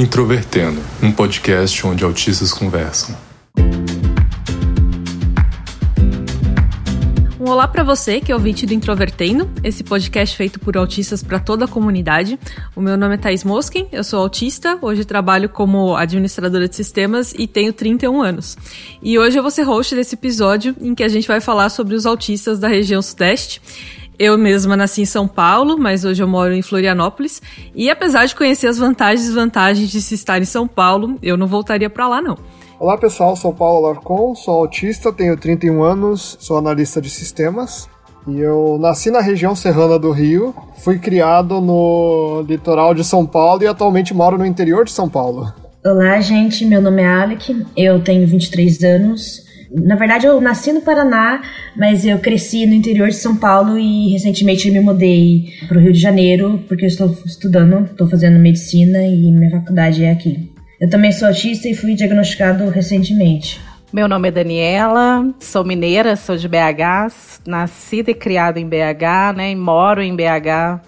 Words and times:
Introvertendo, 0.00 0.80
um 1.02 1.12
podcast 1.12 1.86
onde 1.86 2.02
autistas 2.02 2.54
conversam. 2.54 3.14
Um 7.38 7.44
olá 7.44 7.68
para 7.68 7.82
você 7.82 8.18
que 8.18 8.32
é 8.32 8.34
ouvinte 8.34 8.64
do 8.64 8.72
Introvertendo, 8.72 9.50
esse 9.62 9.84
podcast 9.84 10.34
feito 10.34 10.58
por 10.58 10.74
autistas 10.78 11.22
para 11.22 11.38
toda 11.38 11.66
a 11.66 11.68
comunidade. 11.68 12.38
O 12.74 12.80
meu 12.80 12.96
nome 12.96 13.16
é 13.16 13.18
Thais 13.18 13.44
Mosken, 13.44 13.88
eu 13.92 14.02
sou 14.02 14.20
autista, 14.20 14.78
hoje 14.80 15.04
trabalho 15.04 15.50
como 15.50 15.94
administradora 15.94 16.66
de 16.66 16.76
sistemas 16.76 17.34
e 17.36 17.46
tenho 17.46 17.70
31 17.70 18.22
anos. 18.22 18.56
E 19.02 19.18
hoje 19.18 19.38
eu 19.38 19.42
vou 19.42 19.50
ser 19.50 19.64
host 19.64 19.94
desse 19.94 20.14
episódio 20.14 20.74
em 20.80 20.94
que 20.94 21.04
a 21.04 21.08
gente 21.08 21.28
vai 21.28 21.42
falar 21.42 21.68
sobre 21.68 21.94
os 21.94 22.06
autistas 22.06 22.58
da 22.58 22.68
região 22.68 23.02
Sudeste. 23.02 23.60
Eu 24.20 24.36
mesma 24.36 24.76
nasci 24.76 25.00
em 25.00 25.06
São 25.06 25.26
Paulo, 25.26 25.78
mas 25.78 26.04
hoje 26.04 26.22
eu 26.22 26.28
moro 26.28 26.52
em 26.52 26.60
Florianópolis. 26.60 27.40
E 27.74 27.88
apesar 27.88 28.26
de 28.26 28.36
conhecer 28.36 28.66
as 28.66 28.76
vantagens 28.76 29.22
e 29.22 29.28
desvantagens 29.28 29.88
de 29.88 30.02
se 30.02 30.14
estar 30.14 30.38
em 30.38 30.44
São 30.44 30.68
Paulo, 30.68 31.16
eu 31.22 31.38
não 31.38 31.46
voltaria 31.46 31.88
para 31.88 32.06
lá 32.06 32.20
não. 32.20 32.36
Olá 32.78 32.98
pessoal, 32.98 33.34
sou 33.34 33.50
Paulo 33.50 33.86
Alarcon, 33.86 34.34
sou 34.34 34.58
autista, 34.58 35.10
tenho 35.10 35.38
31 35.38 35.82
anos, 35.82 36.36
sou 36.38 36.58
analista 36.58 37.00
de 37.00 37.08
sistemas. 37.08 37.88
E 38.28 38.38
eu 38.38 38.76
nasci 38.78 39.10
na 39.10 39.22
região 39.22 39.56
serrana 39.56 39.98
do 39.98 40.10
Rio, 40.10 40.54
fui 40.84 40.98
criado 40.98 41.58
no 41.58 42.44
litoral 42.46 42.92
de 42.92 43.02
São 43.02 43.24
Paulo 43.24 43.62
e 43.62 43.66
atualmente 43.66 44.12
moro 44.12 44.36
no 44.36 44.44
interior 44.44 44.84
de 44.84 44.90
São 44.90 45.08
Paulo. 45.08 45.50
Olá, 45.82 46.20
gente, 46.20 46.66
meu 46.66 46.82
nome 46.82 47.00
é 47.00 47.08
Alec, 47.08 47.64
eu 47.74 48.04
tenho 48.04 48.26
23 48.26 48.84
anos, 48.84 49.49
na 49.72 49.94
verdade, 49.94 50.26
eu 50.26 50.40
nasci 50.40 50.72
no 50.72 50.80
Paraná, 50.80 51.42
mas 51.76 52.04
eu 52.04 52.18
cresci 52.18 52.66
no 52.66 52.74
interior 52.74 53.08
de 53.08 53.14
São 53.14 53.36
Paulo 53.36 53.78
e 53.78 54.08
recentemente 54.08 54.70
me 54.70 54.80
mudei 54.80 55.52
para 55.68 55.78
o 55.78 55.80
Rio 55.80 55.92
de 55.92 56.00
Janeiro, 56.00 56.62
porque 56.66 56.84
eu 56.84 56.88
estou 56.88 57.16
estudando, 57.24 57.84
estou 57.84 58.08
fazendo 58.08 58.38
medicina 58.38 59.02
e 59.02 59.30
minha 59.30 59.50
faculdade 59.50 60.04
é 60.04 60.10
aqui. 60.10 60.52
Eu 60.80 60.90
também 60.90 61.12
sou 61.12 61.28
autista 61.28 61.68
e 61.68 61.74
fui 61.74 61.94
diagnosticado 61.94 62.68
recentemente. 62.68 63.60
Meu 63.92 64.08
nome 64.08 64.28
é 64.28 64.32
Daniela, 64.32 65.32
sou 65.38 65.64
mineira, 65.64 66.16
sou 66.16 66.36
de 66.36 66.48
BH, 66.48 67.42
nascida 67.46 68.10
e 68.10 68.14
criada 68.14 68.58
em 68.58 68.68
BH, 68.68 69.36
né? 69.36 69.50
E 69.50 69.56
moro 69.56 70.00
em 70.00 70.14
BH, 70.14 70.80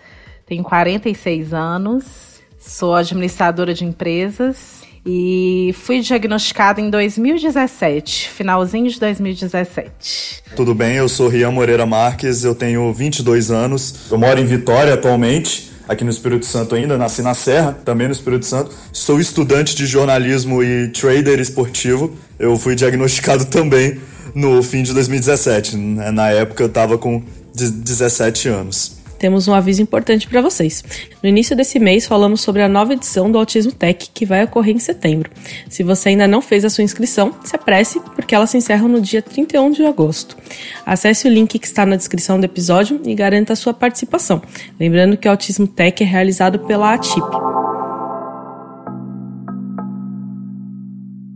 tenho 0.47 0.63
46 0.63 1.53
anos, 1.53 2.41
sou 2.59 2.95
administradora 2.95 3.75
de 3.75 3.85
empresas 3.85 4.83
e 5.05 5.75
fui 5.79 6.01
diagnosticada 6.01 6.81
em 6.81 6.89
2017, 6.89 8.29
finalzinho 8.31 8.89
de 8.89 9.01
2017. 9.01 10.43
Tudo 10.55 10.75
bem, 10.75 10.97
eu 10.97 11.09
sou 11.09 11.29
Rian 11.29 11.51
Moreira 11.51 11.85
Marques, 11.85 12.45
eu 12.45 12.55
tenho 12.55 12.93
22 12.93 13.51
anos, 13.51 14.11
eu 14.11 14.19
moro 14.19 14.39
em 14.39 14.45
Vitória 14.45 14.95
atualmente, 14.95 15.73
aqui 15.89 16.05
no 16.05 16.11
Espírito 16.11 16.47
Santo 16.47 16.75
ainda, 16.75 16.97
nasci 16.97 17.21
na 17.21 17.35
Serra, 17.35 17.77
também 17.85 18.07
no 18.07 18.13
Espírito 18.13 18.47
Santo. 18.47 18.71
Sou 18.93 19.21
estudante 19.21 19.75
de 19.75 19.87
jornalismo 19.87 20.63
e 20.63 20.89
trader 20.89 21.41
esportivo. 21.41 22.17
Eu 22.39 22.57
fui 22.57 22.75
diagnosticado 22.75 23.45
também 23.51 24.01
no 24.35 24.63
fim 24.63 24.83
de 24.83 24.95
2017. 24.95 25.77
Na 25.77 26.31
época 26.31 26.63
eu 26.63 26.69
estava 26.69 26.97
com 26.97 27.23
17 27.55 28.49
anos 28.49 29.02
temos 29.23 29.47
um 29.47 29.55
aviso 29.55 29.81
importante 29.81 30.27
para 30.27 30.43
vocês. 30.43 30.83
No 31.23 31.29
início 31.29 31.55
desse 31.55 31.79
mês, 31.79 32.09
falamos 32.09 32.41
sobre 32.41 32.61
a 32.61 32.69
nova 32.69 32.93
edição 32.93 33.31
do 33.31 33.39
Autismo 33.39 33.71
Tech, 33.71 34.11
que 34.13 34.27
vai 34.27 34.43
ocorrer 34.43 34.75
em 34.75 34.81
setembro. 34.81 35.31
Se 35.69 35.85
você 35.85 36.09
ainda 36.09 36.27
não 36.27 36.43
fez 36.43 36.65
a 36.65 36.71
sua 36.71 36.83
inscrição, 36.83 37.33
se 37.45 37.55
apresse, 37.55 38.01
porque 38.17 38.35
elas 38.35 38.51
se 38.51 38.57
encerram 38.57 38.89
no 38.89 39.01
dia 39.01 39.23
31 39.23 39.71
de 39.71 39.85
agosto. 39.85 40.37
Acesse 40.85 41.29
o 41.29 41.31
link 41.31 41.57
que 41.57 41.67
está 41.67 41.87
na 41.87 41.95
descrição 41.95 42.41
do 42.41 42.45
episódio 42.45 43.01
e 43.05 43.15
garanta 43.15 43.53
a 43.53 43.57
sua 43.57 43.73
participação. 43.73 44.43
Lembrando 44.79 45.17
que 45.17 45.29
o 45.29 45.31
Autismo 45.31 45.69
Tech 45.69 46.03
é 46.03 46.07
realizado 46.07 46.59
pela 46.59 46.93
ATIP. 46.93 47.23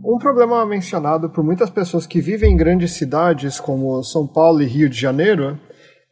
Um 0.03 0.17
problema 0.17 0.65
mencionado 0.65 1.29
por 1.29 1.41
muitas 1.41 1.69
pessoas 1.69 2.05
que 2.05 2.19
vivem 2.19 2.51
em 2.51 2.57
grandes 2.57 2.91
cidades 2.91 3.61
como 3.61 4.03
São 4.03 4.27
Paulo 4.27 4.61
e 4.61 4.65
Rio 4.65 4.89
de 4.89 4.99
Janeiro 4.99 5.57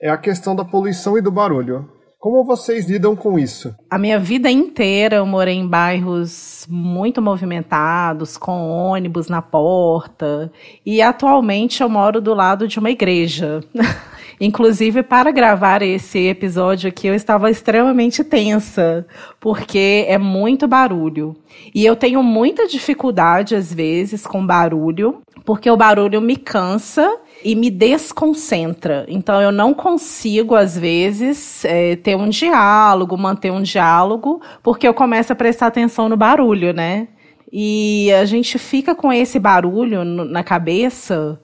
é 0.06 0.10
a 0.10 0.18
questão 0.18 0.56
da 0.56 0.64
poluição 0.64 1.18
e 1.18 1.22
do 1.22 1.32
barulho. 1.32 1.90
Como 2.20 2.44
vocês 2.44 2.88
lidam 2.88 3.16
com 3.16 3.40
isso? 3.40 3.74
A 3.90 3.98
minha 3.98 4.20
vida 4.20 4.52
inteira 4.52 5.16
eu 5.16 5.26
morei 5.26 5.56
em 5.56 5.68
bairros 5.68 6.64
muito 6.70 7.24
movimentados, 7.24 8.38
com 8.38 8.70
ônibus 8.70 9.30
na 9.30 9.42
porta, 9.42 10.52
e 10.86 11.02
atualmente 11.02 11.82
eu 11.82 11.90
moro 11.90 12.22
do 12.22 12.36
lado 12.36 12.68
de 12.68 12.78
uma 12.78 12.92
igreja. 12.92 13.62
Inclusive, 14.40 15.02
para 15.02 15.32
gravar 15.32 15.82
esse 15.82 16.28
episódio 16.28 16.88
aqui, 16.90 17.08
eu 17.08 17.16
estava 17.16 17.50
extremamente 17.50 18.24
tensa, 18.24 19.08
porque 19.40 20.06
é 20.08 20.20
muito 20.20 20.68
barulho. 20.68 21.36
E 21.74 21.84
eu 21.84 21.96
tenho 21.96 22.22
muita 22.22 22.68
dificuldade, 22.68 23.56
às 23.56 23.74
vezes, 23.74 24.28
com 24.28 24.46
barulho, 24.46 25.22
porque 25.46 25.70
o 25.70 25.78
barulho 25.78 26.22
me 26.22 26.36
cansa 26.36 27.20
e 27.44 27.56
me 27.56 27.70
desconcentra. 27.70 29.06
Então 29.08 29.42
eu 29.42 29.52
não 29.52 29.74
consigo, 29.74 30.56
às 30.56 30.78
vezes, 30.78 31.64
é, 31.66 31.96
ter 31.96 32.16
um 32.16 32.30
diálogo, 32.30 33.18
manter 33.18 33.52
um 33.52 33.62
diálogo, 33.62 34.42
porque 34.64 34.88
eu 34.88 34.94
começo 34.94 35.32
a 35.32 35.36
prestar 35.36 35.68
atenção 35.68 36.10
no 36.10 36.18
barulho, 36.18 36.74
né? 36.74 37.08
E 37.52 38.12
a 38.14 38.26
gente 38.26 38.58
fica 38.58 38.96
com 38.96 39.14
esse 39.14 39.40
barulho 39.40 40.04
na 40.04 40.44
cabeça 40.44 41.40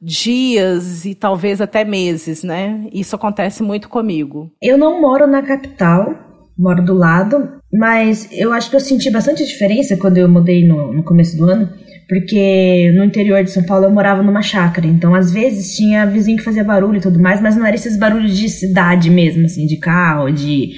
dias 0.00 1.04
e 1.04 1.14
talvez 1.14 1.60
até 1.60 1.84
meses, 1.84 2.42
né? 2.42 2.88
Isso 2.92 3.14
acontece 3.14 3.62
muito 3.62 3.88
comigo. 3.88 4.50
Eu 4.62 4.78
não 4.78 5.00
moro 5.00 5.26
na 5.26 5.42
capital, 5.42 6.14
moro 6.56 6.82
do 6.82 6.94
lado, 6.94 7.60
mas 7.72 8.28
eu 8.32 8.52
acho 8.52 8.70
que 8.70 8.76
eu 8.76 8.80
senti 8.80 9.10
bastante 9.10 9.44
diferença 9.44 9.96
quando 9.96 10.16
eu 10.16 10.28
mudei 10.28 10.66
no, 10.66 10.92
no 10.92 11.02
começo 11.02 11.36
do 11.36 11.44
ano 11.48 11.68
porque 12.10 12.90
no 12.96 13.04
interior 13.04 13.44
de 13.44 13.52
São 13.52 13.62
Paulo 13.62 13.84
eu 13.84 13.90
morava 13.92 14.20
numa 14.20 14.42
chácara, 14.42 14.84
então 14.84 15.14
às 15.14 15.30
vezes 15.30 15.76
tinha 15.76 16.04
vizinho 16.04 16.38
que 16.38 16.42
fazia 16.42 16.64
barulho 16.64 16.98
e 16.98 17.00
tudo 17.00 17.20
mais, 17.20 17.40
mas 17.40 17.54
não 17.54 17.64
era 17.64 17.76
esses 17.76 17.96
barulhos 17.96 18.36
de 18.36 18.48
cidade 18.48 19.08
mesmo, 19.08 19.44
assim, 19.44 19.64
de 19.64 19.76
carro, 19.76 20.28
de, 20.28 20.70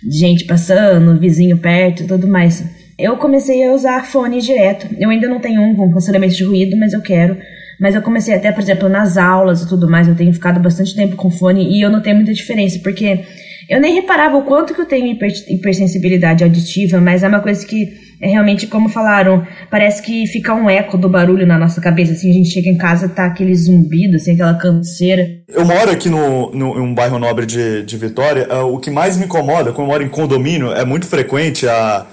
de 0.00 0.16
gente 0.16 0.44
passando, 0.44 1.18
vizinho 1.18 1.58
perto 1.58 2.04
e 2.04 2.06
tudo 2.06 2.28
mais. 2.28 2.64
Eu 2.96 3.16
comecei 3.16 3.66
a 3.66 3.72
usar 3.72 4.06
fone 4.06 4.40
direto. 4.40 4.86
Eu 4.96 5.10
ainda 5.10 5.28
não 5.28 5.40
tenho 5.40 5.60
um 5.60 5.74
com 5.74 5.92
cancelamento 5.92 6.36
de 6.36 6.44
ruído, 6.44 6.76
mas 6.76 6.92
eu 6.92 7.02
quero. 7.02 7.36
Mas 7.80 7.96
eu 7.96 8.00
comecei 8.00 8.32
até, 8.32 8.52
por 8.52 8.62
exemplo, 8.62 8.88
nas 8.88 9.16
aulas 9.16 9.62
e 9.62 9.68
tudo 9.68 9.90
mais, 9.90 10.06
eu 10.06 10.14
tenho 10.14 10.32
ficado 10.32 10.60
bastante 10.60 10.94
tempo 10.94 11.16
com 11.16 11.30
fone 11.30 11.68
e 11.76 11.82
eu 11.82 11.90
não 11.90 12.00
tenho 12.00 12.14
muita 12.14 12.32
diferença, 12.32 12.78
porque 12.78 13.24
eu 13.68 13.80
nem 13.80 13.92
reparava 13.96 14.36
o 14.36 14.44
quanto 14.44 14.72
que 14.72 14.80
eu 14.80 14.86
tenho 14.86 15.08
hiper, 15.08 15.32
hipersensibilidade 15.48 16.44
auditiva, 16.44 17.00
mas 17.00 17.24
é 17.24 17.28
uma 17.28 17.40
coisa 17.40 17.66
que 17.66 18.05
é 18.20 18.28
realmente 18.28 18.66
como 18.66 18.88
falaram, 18.88 19.46
parece 19.70 20.02
que 20.02 20.26
fica 20.26 20.54
um 20.54 20.68
eco 20.68 20.96
do 20.96 21.08
barulho 21.08 21.46
na 21.46 21.58
nossa 21.58 21.80
cabeça, 21.80 22.12
assim, 22.12 22.30
a 22.30 22.34
gente 22.34 22.50
chega 22.50 22.68
em 22.68 22.76
casa 22.76 23.08
tá 23.08 23.26
aquele 23.26 23.54
zumbido, 23.54 24.16
assim, 24.16 24.34
aquela 24.34 24.54
canseira. 24.54 25.28
Eu 25.48 25.64
moro 25.64 25.90
aqui 25.90 26.08
no, 26.08 26.50
no, 26.52 26.78
em 26.78 26.80
um 26.80 26.94
bairro 26.94 27.18
nobre 27.18 27.46
de, 27.46 27.82
de 27.82 27.96
Vitória, 27.96 28.48
uh, 28.52 28.74
o 28.74 28.78
que 28.78 28.90
mais 28.90 29.16
me 29.16 29.24
incomoda, 29.24 29.72
quando 29.72 29.86
eu 29.86 29.92
moro 29.92 30.02
em 30.02 30.08
condomínio, 30.08 30.72
é 30.72 30.84
muito 30.84 31.06
frequente 31.06 31.68
a, 31.68 32.06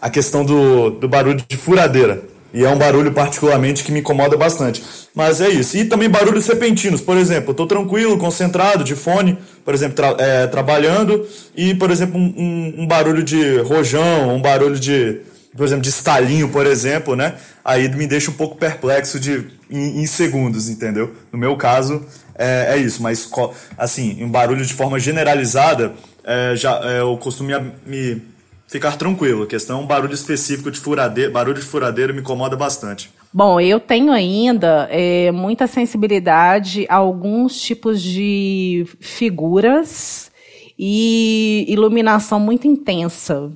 a 0.00 0.10
questão 0.10 0.44
do, 0.44 0.90
do 0.90 1.08
barulho 1.08 1.42
de 1.48 1.56
furadeira. 1.56 2.34
E 2.54 2.62
é 2.62 2.68
um 2.68 2.78
barulho 2.78 3.10
particularmente 3.10 3.82
que 3.82 3.90
me 3.90 3.98
incomoda 3.98 4.36
bastante. 4.36 4.80
Mas 5.12 5.40
é 5.40 5.48
isso. 5.48 5.76
E 5.76 5.84
também 5.84 6.08
barulhos 6.08 6.46
repentinos. 6.46 7.00
Por 7.00 7.16
exemplo, 7.16 7.48
eu 7.48 7.50
estou 7.50 7.66
tranquilo, 7.66 8.16
concentrado, 8.16 8.84
de 8.84 8.94
fone, 8.94 9.36
por 9.64 9.74
exemplo, 9.74 9.96
tra 9.96 10.14
é, 10.18 10.46
trabalhando, 10.46 11.26
e, 11.56 11.74
por 11.74 11.90
exemplo, 11.90 12.16
um, 12.16 12.32
um, 12.36 12.74
um, 12.82 12.86
barulho 12.86 13.24
de 13.24 13.58
rojão, 13.58 14.36
um 14.36 14.40
barulho 14.40 14.78
de, 14.78 15.20
por 15.56 15.64
exemplo, 15.64 15.82
de 15.82 15.88
estalinho, 15.88 16.48
por 16.48 16.66
exemplo, 16.66 17.14
né? 17.14 17.34
Aí 17.64 17.88
me 17.88 18.06
deixa 18.06 18.30
um 18.30 18.34
pouco 18.34 18.56
perplexo 18.56 19.20
de, 19.20 19.46
em, 19.70 20.02
em 20.02 20.06
segundos, 20.06 20.68
entendeu? 20.68 21.14
No 21.32 21.38
meu 21.38 21.56
caso, 21.56 22.04
é, 22.34 22.74
é, 22.74 22.76
isso. 22.76 23.02
Mas, 23.02 23.30
assim, 23.78 24.22
um 24.22 24.28
barulho 24.28 24.64
de 24.64 24.74
forma 24.74 24.98
generalizada, 24.98 25.94
é, 26.24 26.56
já, 26.56 26.80
é, 26.84 27.00
eu 27.00 27.16
costumo 27.16 27.50
me 27.86 28.20
ficar 28.66 28.96
tranquilo. 28.96 29.44
A 29.44 29.46
questão 29.46 29.78
é 29.78 29.82
um 29.82 29.86
barulho 29.86 30.14
específico 30.14 30.70
de 30.70 30.80
furadeira, 30.80 31.30
barulho 31.30 31.60
de 31.60 31.66
furadeira 31.66 32.12
me 32.12 32.20
incomoda 32.20 32.56
bastante. 32.56 33.10
Bom, 33.32 33.60
eu 33.60 33.78
tenho 33.78 34.12
ainda 34.12 34.88
é, 34.90 35.30
muita 35.30 35.66
sensibilidade 35.66 36.86
a 36.88 36.96
alguns 36.96 37.60
tipos 37.60 38.02
de 38.02 38.86
figuras 39.00 40.30
e 40.78 41.64
iluminação 41.68 42.40
muito 42.40 42.66
intensa. 42.66 43.50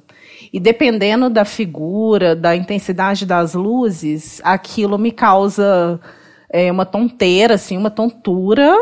E 0.52 0.58
dependendo 0.58 1.28
da 1.28 1.44
figura, 1.44 2.34
da 2.34 2.56
intensidade 2.56 3.26
das 3.26 3.54
luzes, 3.54 4.40
aquilo 4.42 4.98
me 4.98 5.12
causa 5.12 6.00
é, 6.48 6.70
uma 6.72 6.86
tonteira, 6.86 7.54
assim, 7.54 7.76
uma 7.76 7.90
tontura 7.90 8.74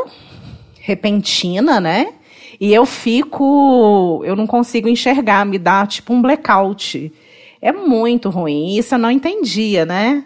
repentina, 0.81 1.81
né? 1.81 2.13
E 2.61 2.73
eu 2.73 2.87
fico, 2.87 4.23
eu 4.25 4.37
não 4.37 4.47
consigo 4.47 4.89
enxergar, 4.89 5.45
me 5.45 5.59
dá 5.59 5.87
tipo 5.87 6.13
um 6.15 6.23
blackout. 6.23 7.13
É 7.61 7.73
muito 7.73 8.31
ruim. 8.31 8.77
Isso 8.77 8.95
eu 8.95 8.99
não 8.99 9.11
entendia, 9.11 9.85
né? 9.85 10.25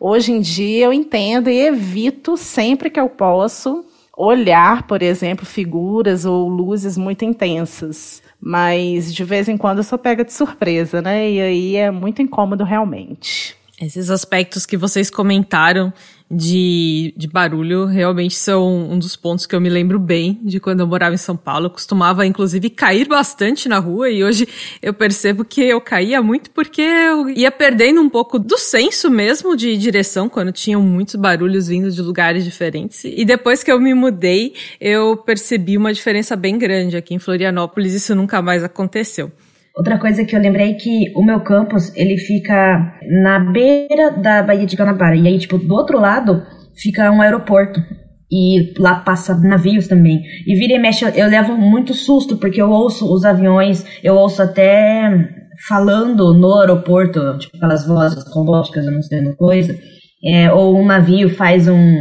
Hoje 0.00 0.32
em 0.32 0.40
dia 0.40 0.86
eu 0.86 0.92
entendo 0.92 1.50
e 1.50 1.58
evito 1.60 2.36
sempre 2.36 2.88
que 2.88 3.00
eu 3.00 3.08
posso 3.08 3.84
olhar, 4.16 4.86
por 4.86 5.02
exemplo, 5.02 5.44
figuras 5.44 6.24
ou 6.24 6.48
luzes 6.48 6.96
muito 6.96 7.24
intensas. 7.24 8.22
Mas 8.40 9.12
de 9.12 9.24
vez 9.24 9.48
em 9.48 9.56
quando 9.56 9.78
eu 9.78 9.84
sou 9.84 9.98
pega 9.98 10.24
de 10.24 10.32
surpresa, 10.32 11.02
né? 11.02 11.30
E 11.30 11.40
aí 11.40 11.76
é 11.76 11.90
muito 11.90 12.22
incômodo 12.22 12.64
realmente. 12.64 13.56
Esses 13.80 14.10
aspectos 14.10 14.66
que 14.66 14.76
vocês 14.76 15.10
comentaram 15.10 15.92
de, 16.30 17.14
de 17.16 17.26
barulho 17.26 17.86
realmente 17.86 18.34
são 18.34 18.90
um 18.90 18.98
dos 18.98 19.16
pontos 19.16 19.46
que 19.46 19.54
eu 19.54 19.60
me 19.60 19.70
lembro 19.70 19.98
bem 19.98 20.38
de 20.42 20.60
quando 20.60 20.80
eu 20.80 20.86
morava 20.86 21.14
em 21.14 21.18
São 21.18 21.36
Paulo. 21.36 21.66
Eu 21.66 21.70
costumava, 21.70 22.26
inclusive, 22.26 22.68
cair 22.68 23.08
bastante 23.08 23.68
na 23.68 23.78
rua 23.78 24.10
e 24.10 24.22
hoje 24.22 24.46
eu 24.82 24.92
percebo 24.92 25.44
que 25.44 25.62
eu 25.62 25.80
caía 25.80 26.20
muito 26.20 26.50
porque 26.50 26.82
eu 26.82 27.30
ia 27.30 27.50
perdendo 27.50 28.00
um 28.00 28.10
pouco 28.10 28.38
do 28.38 28.58
senso 28.58 29.10
mesmo 29.10 29.56
de 29.56 29.76
direção 29.78 30.28
quando 30.28 30.52
tinham 30.52 30.82
muitos 30.82 31.14
barulhos 31.14 31.68
vindo 31.68 31.90
de 31.90 32.02
lugares 32.02 32.44
diferentes. 32.44 33.04
E 33.04 33.24
depois 33.24 33.62
que 33.62 33.72
eu 33.72 33.80
me 33.80 33.94
mudei, 33.94 34.54
eu 34.80 35.16
percebi 35.16 35.76
uma 35.76 35.92
diferença 35.92 36.36
bem 36.36 36.58
grande 36.58 36.96
aqui 36.96 37.14
em 37.14 37.18
Florianópolis. 37.18 37.94
Isso 37.94 38.14
nunca 38.14 38.42
mais 38.42 38.62
aconteceu. 38.62 39.32
Outra 39.78 39.96
coisa 39.96 40.24
que 40.24 40.34
eu 40.34 40.40
lembrei 40.40 40.72
é 40.72 40.74
que 40.74 41.12
o 41.14 41.22
meu 41.22 41.38
campus, 41.38 41.94
ele 41.94 42.18
fica 42.18 42.98
na 43.08 43.38
beira 43.38 44.10
da 44.10 44.42
Baía 44.42 44.66
de 44.66 44.74
Guanabara. 44.74 45.14
E 45.14 45.28
aí, 45.28 45.38
tipo, 45.38 45.56
do 45.56 45.72
outro 45.72 46.00
lado 46.00 46.42
fica 46.74 47.08
um 47.12 47.22
aeroporto. 47.22 47.80
E 48.28 48.74
lá 48.76 48.96
passa 48.96 49.36
navios 49.38 49.86
também. 49.86 50.20
E 50.44 50.56
vira 50.56 50.74
e 50.74 50.78
mexe, 50.80 51.04
eu, 51.04 51.10
eu 51.10 51.30
levo 51.30 51.56
muito 51.56 51.94
susto, 51.94 52.38
porque 52.38 52.60
eu 52.60 52.68
ouço 52.68 53.10
os 53.10 53.24
aviões, 53.24 53.86
eu 54.02 54.16
ouço 54.16 54.42
até 54.42 55.28
falando 55.68 56.34
no 56.34 56.58
aeroporto, 56.58 57.38
tipo 57.38 57.56
aquelas 57.56 57.86
vozes 57.86 58.24
robóticas 58.34 58.86
anunciando 58.86 59.36
coisa. 59.36 59.78
É, 60.24 60.52
ou 60.52 60.76
um 60.76 60.84
navio 60.84 61.30
faz 61.30 61.68
um, 61.68 61.96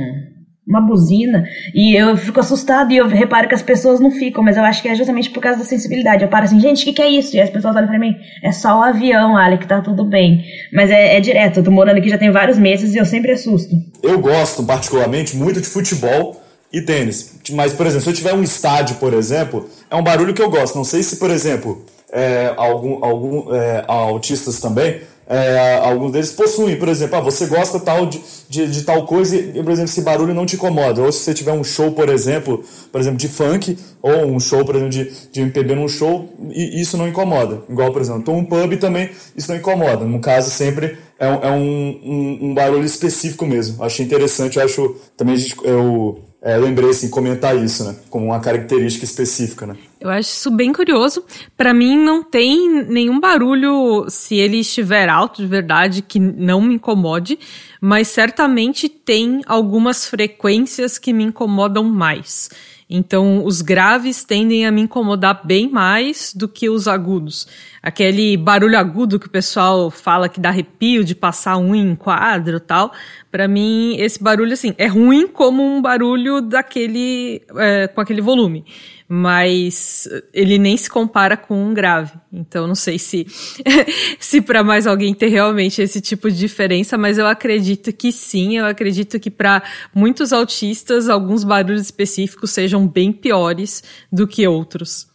uma 0.67 0.81
buzina 0.81 1.45
e 1.73 1.95
eu 1.95 2.17
fico 2.17 2.39
assustado 2.39 2.91
e 2.91 2.97
eu 2.97 3.07
reparo 3.07 3.47
que 3.47 3.55
as 3.55 3.61
pessoas 3.61 3.99
não 3.99 4.11
ficam, 4.11 4.43
mas 4.43 4.57
eu 4.57 4.63
acho 4.63 4.81
que 4.81 4.89
é 4.89 4.95
justamente 4.95 5.29
por 5.29 5.41
causa 5.41 5.59
da 5.59 5.65
sensibilidade. 5.65 6.23
Eu 6.23 6.29
paro 6.29 6.43
assim, 6.43 6.59
gente, 6.59 6.81
o 6.81 6.85
que, 6.85 6.93
que, 6.93 7.01
é 7.01 7.07
isso? 7.07 7.35
E 7.35 7.39
as 7.39 7.49
pessoas 7.49 7.75
olham 7.75 7.87
pra 7.87 7.97
mim, 7.97 8.15
é 8.43 8.51
só 8.51 8.79
o 8.79 8.83
avião, 8.83 9.37
Ali, 9.37 9.57
que 9.57 9.67
tá 9.67 9.81
tudo 9.81 10.03
bem. 10.03 10.43
Mas 10.73 10.91
é, 10.91 11.15
é, 11.15 11.19
direto, 11.21 11.57
eu 11.57 11.63
tô 11.63 11.71
morando 11.71 11.97
aqui 11.97 12.09
já 12.09 12.17
tem 12.17 12.31
vários 12.31 12.57
meses 12.57 12.93
e 12.93 12.97
eu 12.97 13.05
sempre 13.05 13.31
assusto. 13.31 13.73
Eu 14.03 14.19
gosto, 14.19 14.63
particularmente, 14.63 15.37
muito 15.37 15.61
de 15.61 15.67
futebol 15.67 16.41
e 16.71 16.81
tênis. 16.81 17.39
Mas, 17.51 17.71
por 17.71 17.85
exemplo, 17.85 18.03
se 18.03 18.09
eu 18.09 18.13
tiver 18.13 18.33
um 18.33 18.43
estádio, 18.43 18.97
por 18.97 19.13
exemplo, 19.13 19.69
é 19.89 19.95
um 19.95 20.03
barulho 20.03 20.33
que 20.33 20.41
eu 20.41 20.49
gosto. 20.49 20.75
Não 20.75 20.83
sei 20.83 21.01
se, 21.01 21.15
por 21.15 21.29
exemplo, 21.29 21.85
é, 22.11 22.53
algum, 22.57 23.03
algum 23.03 23.55
é, 23.55 23.85
autistas 23.87 24.59
também 24.59 24.99
é, 25.29 25.79
alguns 25.83 26.13
deles 26.13 26.31
possuem, 26.31 26.77
por 26.77 26.87
exemplo, 26.87 27.17
ah, 27.17 27.21
você 27.21 27.47
gosta 27.47 27.79
tal 27.79 28.05
de, 28.05 28.21
de, 28.47 28.67
de, 28.67 28.83
tal 28.83 29.05
coisa 29.05 29.35
e, 29.35 29.61
por 29.61 29.71
exemplo, 29.71 29.89
esse 29.89 30.01
barulho 30.01 30.33
não 30.33 30.45
te 30.45 30.55
incomoda. 30.55 31.01
Ou 31.01 31.11
se 31.11 31.19
você 31.19 31.33
tiver 31.33 31.51
um 31.51 31.63
show, 31.63 31.91
por 31.91 32.07
exemplo, 32.07 32.63
por 32.91 33.01
exemplo, 33.01 33.17
de 33.17 33.27
funk, 33.27 33.77
ou 34.01 34.25
um 34.25 34.39
show, 34.39 34.63
por 34.63 34.75
exemplo, 34.75 34.91
de, 34.91 35.11
de 35.31 35.41
MPB 35.41 35.75
num 35.75 35.89
show, 35.89 36.33
e 36.49 36.79
isso 36.79 36.97
não 36.97 37.07
incomoda. 37.07 37.61
Igual, 37.69 37.91
por 37.91 38.01
exemplo, 38.01 38.23
tô 38.23 38.31
um 38.31 38.45
pub 38.45 38.77
também, 38.77 39.09
isso 39.35 39.51
não 39.51 39.57
incomoda. 39.57 40.05
No 40.05 40.19
caso, 40.19 40.49
sempre 40.49 40.97
é, 41.19 41.27
um, 41.27 41.43
é 41.43 41.51
um, 41.51 41.99
um, 42.03 42.39
um 42.43 42.53
barulho 42.53 42.85
específico 42.85 43.45
mesmo. 43.45 43.83
Achei 43.83 44.05
interessante, 44.05 44.59
acho 44.59 44.95
também 45.17 45.35
a 45.35 45.37
gente, 45.37 45.55
eu 45.63 46.21
é, 46.41 46.55
lembrei 46.55 46.91
assim, 46.91 47.09
comentar 47.09 47.57
isso, 47.57 47.83
né? 47.83 47.95
Como 48.09 48.27
uma 48.27 48.39
característica 48.39 49.03
específica, 49.03 49.65
né? 49.65 49.75
Eu 49.99 50.09
acho 50.09 50.29
isso 50.29 50.51
bem 50.51 50.71
curioso. 50.71 51.25
Para 51.57 51.73
mim 51.73 51.97
não 51.97 52.23
tem 52.23 52.85
nenhum 52.85 53.19
barulho, 53.19 54.05
se 54.09 54.35
ele 54.35 54.59
estiver 54.59 55.09
alto 55.09 55.41
de 55.41 55.47
verdade, 55.47 56.03
que 56.03 56.19
não 56.19 56.61
me 56.61 56.75
incomode, 56.75 57.39
mas 57.81 58.07
certamente 58.09 58.87
tem 58.87 59.41
algumas 59.47 60.05
frequências 60.05 60.99
que 60.99 61.11
me 61.11 61.23
incomodam 61.23 61.83
mais. 61.83 62.49
Então, 62.89 63.45
os 63.45 63.61
graves 63.61 64.23
tendem 64.23 64.65
a 64.65 64.71
me 64.71 64.81
incomodar 64.81 65.45
bem 65.45 65.69
mais 65.69 66.33
do 66.33 66.47
que 66.47 66.69
os 66.69 66.87
agudos. 66.87 67.45
Aquele 67.83 68.37
barulho 68.37 68.77
agudo 68.77 69.19
que 69.19 69.27
o 69.27 69.29
pessoal 69.29 69.91
fala 69.91 70.29
que 70.29 70.39
dá 70.39 70.49
arrepio 70.49 71.03
de 71.03 71.13
passar 71.13 71.57
um 71.57 71.75
em 71.75 71.95
quadro 71.95 72.61
tal. 72.61 72.93
Para 73.29 73.45
mim, 73.45 73.97
esse 73.97 74.23
barulho, 74.23 74.53
assim, 74.53 74.73
é 74.77 74.87
ruim 74.87 75.27
como 75.27 75.61
um 75.63 75.81
barulho 75.81 76.41
daquele, 76.41 77.41
é, 77.57 77.87
com 77.87 77.99
aquele 77.99 78.21
volume 78.21 78.63
mas 79.07 80.07
ele 80.33 80.57
nem 80.57 80.75
se 80.75 80.89
compara 80.89 81.37
com 81.37 81.63
um 81.63 81.73
grave. 81.73 82.13
Então 82.31 82.67
não 82.67 82.75
sei 82.75 82.99
se 82.99 83.25
se 84.19 84.41
para 84.41 84.63
mais 84.63 84.85
alguém 84.85 85.13
ter 85.13 85.27
realmente 85.27 85.81
esse 85.81 86.01
tipo 86.01 86.29
de 86.29 86.37
diferença, 86.37 86.97
mas 86.97 87.17
eu 87.17 87.25
acredito 87.25 87.93
que 87.93 88.11
sim, 88.11 88.57
eu 88.57 88.65
acredito 88.65 89.19
que 89.19 89.31
para 89.31 89.63
muitos 89.95 90.33
autistas 90.33 91.07
alguns 91.07 91.43
barulhos 91.43 91.81
específicos 91.81 92.51
sejam 92.51 92.87
bem 92.87 93.11
piores 93.11 93.83
do 94.11 94.27
que 94.27 94.47
outros. 94.47 95.07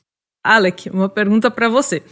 Alec, 0.45 0.91
uma 0.91 1.09
pergunta 1.09 1.51
para 1.51 1.69
você. 1.69 2.03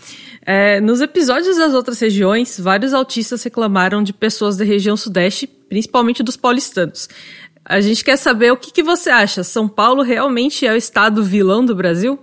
É, 0.46 0.80
nos 0.80 1.00
episódios 1.00 1.56
das 1.56 1.74
outras 1.74 1.98
regiões, 1.98 2.60
vários 2.60 2.94
autistas 2.94 3.42
reclamaram 3.42 4.04
de 4.04 4.12
pessoas 4.12 4.56
da 4.56 4.64
região 4.64 4.96
sudeste, 4.96 5.48
principalmente 5.48 6.22
dos 6.22 6.36
paulistanos. 6.36 7.08
A 7.70 7.80
gente 7.80 8.04
quer 8.04 8.16
saber 8.16 8.50
o 8.50 8.56
que, 8.56 8.72
que 8.72 8.82
você 8.82 9.10
acha. 9.10 9.44
São 9.44 9.68
Paulo 9.68 10.02
realmente 10.02 10.66
é 10.66 10.72
o 10.72 10.76
estado 10.76 11.22
vilão 11.22 11.64
do 11.64 11.72
Brasil? 11.72 12.18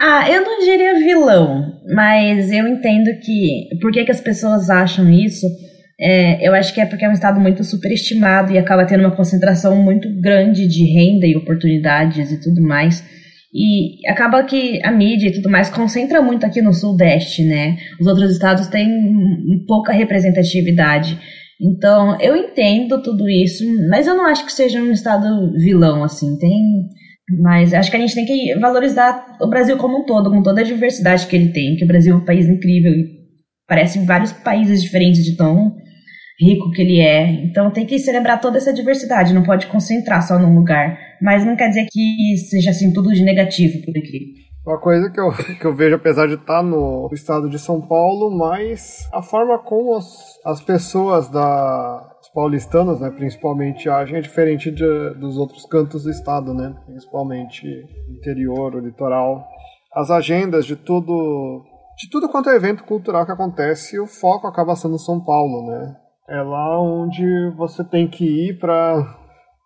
Ah, 0.00 0.30
eu 0.30 0.42
não 0.42 0.60
diria 0.60 0.94
vilão, 0.94 1.78
mas 1.94 2.50
eu 2.50 2.66
entendo 2.66 3.10
que. 3.22 3.68
Por 3.82 3.92
que, 3.92 4.02
que 4.06 4.10
as 4.10 4.22
pessoas 4.22 4.70
acham 4.70 5.12
isso? 5.12 5.46
É, 6.00 6.48
eu 6.48 6.54
acho 6.54 6.72
que 6.72 6.80
é 6.80 6.86
porque 6.86 7.04
é 7.04 7.08
um 7.08 7.12
estado 7.12 7.38
muito 7.38 7.62
superestimado 7.62 8.50
e 8.50 8.56
acaba 8.56 8.86
tendo 8.86 9.00
uma 9.00 9.14
concentração 9.14 9.76
muito 9.76 10.08
grande 10.22 10.66
de 10.66 10.84
renda 10.84 11.26
e 11.26 11.36
oportunidades 11.36 12.32
e 12.32 12.40
tudo 12.40 12.62
mais. 12.62 13.04
E 13.52 14.08
acaba 14.08 14.42
que 14.42 14.82
a 14.82 14.90
mídia 14.90 15.28
e 15.28 15.32
tudo 15.32 15.50
mais 15.50 15.68
concentra 15.68 16.22
muito 16.22 16.46
aqui 16.46 16.62
no 16.62 16.72
Sudeste, 16.72 17.44
né? 17.44 17.76
Os 18.00 18.06
outros 18.06 18.32
estados 18.32 18.68
têm 18.68 19.66
pouca 19.66 19.92
representatividade. 19.92 21.18
Então, 21.60 22.20
eu 22.20 22.36
entendo 22.36 23.02
tudo 23.02 23.28
isso, 23.28 23.64
mas 23.88 24.06
eu 24.06 24.14
não 24.16 24.26
acho 24.26 24.46
que 24.46 24.52
seja 24.52 24.80
um 24.80 24.92
estado 24.92 25.52
vilão, 25.54 26.04
assim. 26.04 26.38
Tem. 26.38 26.88
Mas 27.40 27.74
acho 27.74 27.90
que 27.90 27.96
a 27.96 28.00
gente 28.00 28.14
tem 28.14 28.24
que 28.24 28.54
valorizar 28.58 29.36
o 29.40 29.48
Brasil 29.48 29.76
como 29.76 30.00
um 30.00 30.06
todo, 30.06 30.30
com 30.30 30.42
toda 30.42 30.60
a 30.60 30.64
diversidade 30.64 31.26
que 31.26 31.36
ele 31.36 31.52
tem, 31.52 31.76
que 31.76 31.84
o 31.84 31.88
Brasil 31.88 32.14
é 32.14 32.16
um 32.16 32.24
país 32.24 32.46
incrível 32.46 32.92
e 32.92 33.18
parece 33.66 33.98
vários 34.06 34.32
países 34.32 34.82
diferentes 34.82 35.24
de 35.24 35.36
tão 35.36 35.76
rico 36.40 36.70
que 36.70 36.80
ele 36.80 37.00
é. 37.00 37.28
Então 37.44 37.70
tem 37.70 37.84
que 37.84 37.98
celebrar 37.98 38.40
toda 38.40 38.56
essa 38.56 38.72
diversidade, 38.72 39.34
não 39.34 39.42
pode 39.42 39.66
concentrar 39.66 40.26
só 40.26 40.38
num 40.38 40.54
lugar. 40.54 40.98
Mas 41.20 41.44
não 41.44 41.56
quer 41.56 41.68
dizer 41.68 41.86
que 41.90 42.36
seja 42.48 42.70
assim 42.70 42.92
tudo 42.92 43.12
de 43.12 43.22
negativo 43.22 43.84
por 43.84 43.90
aqui. 43.90 44.47
Uma 44.68 44.76
coisa 44.76 45.08
que 45.08 45.18
eu, 45.18 45.30
que 45.58 45.64
eu 45.64 45.74
vejo, 45.74 45.96
apesar 45.96 46.28
de 46.28 46.34
estar 46.34 46.62
no 46.62 47.08
estado 47.10 47.48
de 47.48 47.58
São 47.58 47.80
Paulo, 47.80 48.30
mas 48.30 49.08
a 49.14 49.22
forma 49.22 49.58
como 49.58 49.96
as, 49.96 50.38
as 50.44 50.60
pessoas 50.60 51.30
da, 51.30 52.06
os 52.20 52.28
paulistanos, 52.28 53.00
né, 53.00 53.10
principalmente, 53.10 53.88
agem 53.88 54.18
é 54.18 54.20
diferente 54.20 54.70
de, 54.70 55.14
dos 55.14 55.38
outros 55.38 55.64
cantos 55.64 56.04
do 56.04 56.10
estado, 56.10 56.52
né, 56.52 56.74
principalmente 56.84 57.66
interior, 58.10 58.74
o 58.74 58.80
litoral. 58.80 59.42
As 59.94 60.10
agendas 60.10 60.66
de 60.66 60.76
tudo, 60.76 61.64
de 61.96 62.10
tudo 62.10 62.28
quanto 62.28 62.50
é 62.50 62.54
evento 62.54 62.84
cultural 62.84 63.24
que 63.24 63.32
acontece, 63.32 63.98
o 63.98 64.06
foco 64.06 64.46
acaba 64.46 64.76
sendo 64.76 64.98
São 64.98 65.18
Paulo, 65.18 65.66
né. 65.66 65.96
É 66.28 66.42
lá 66.42 66.78
onde 66.78 67.24
você 67.56 67.82
tem 67.82 68.06
que 68.06 68.50
ir 68.50 68.58
para 68.58 69.17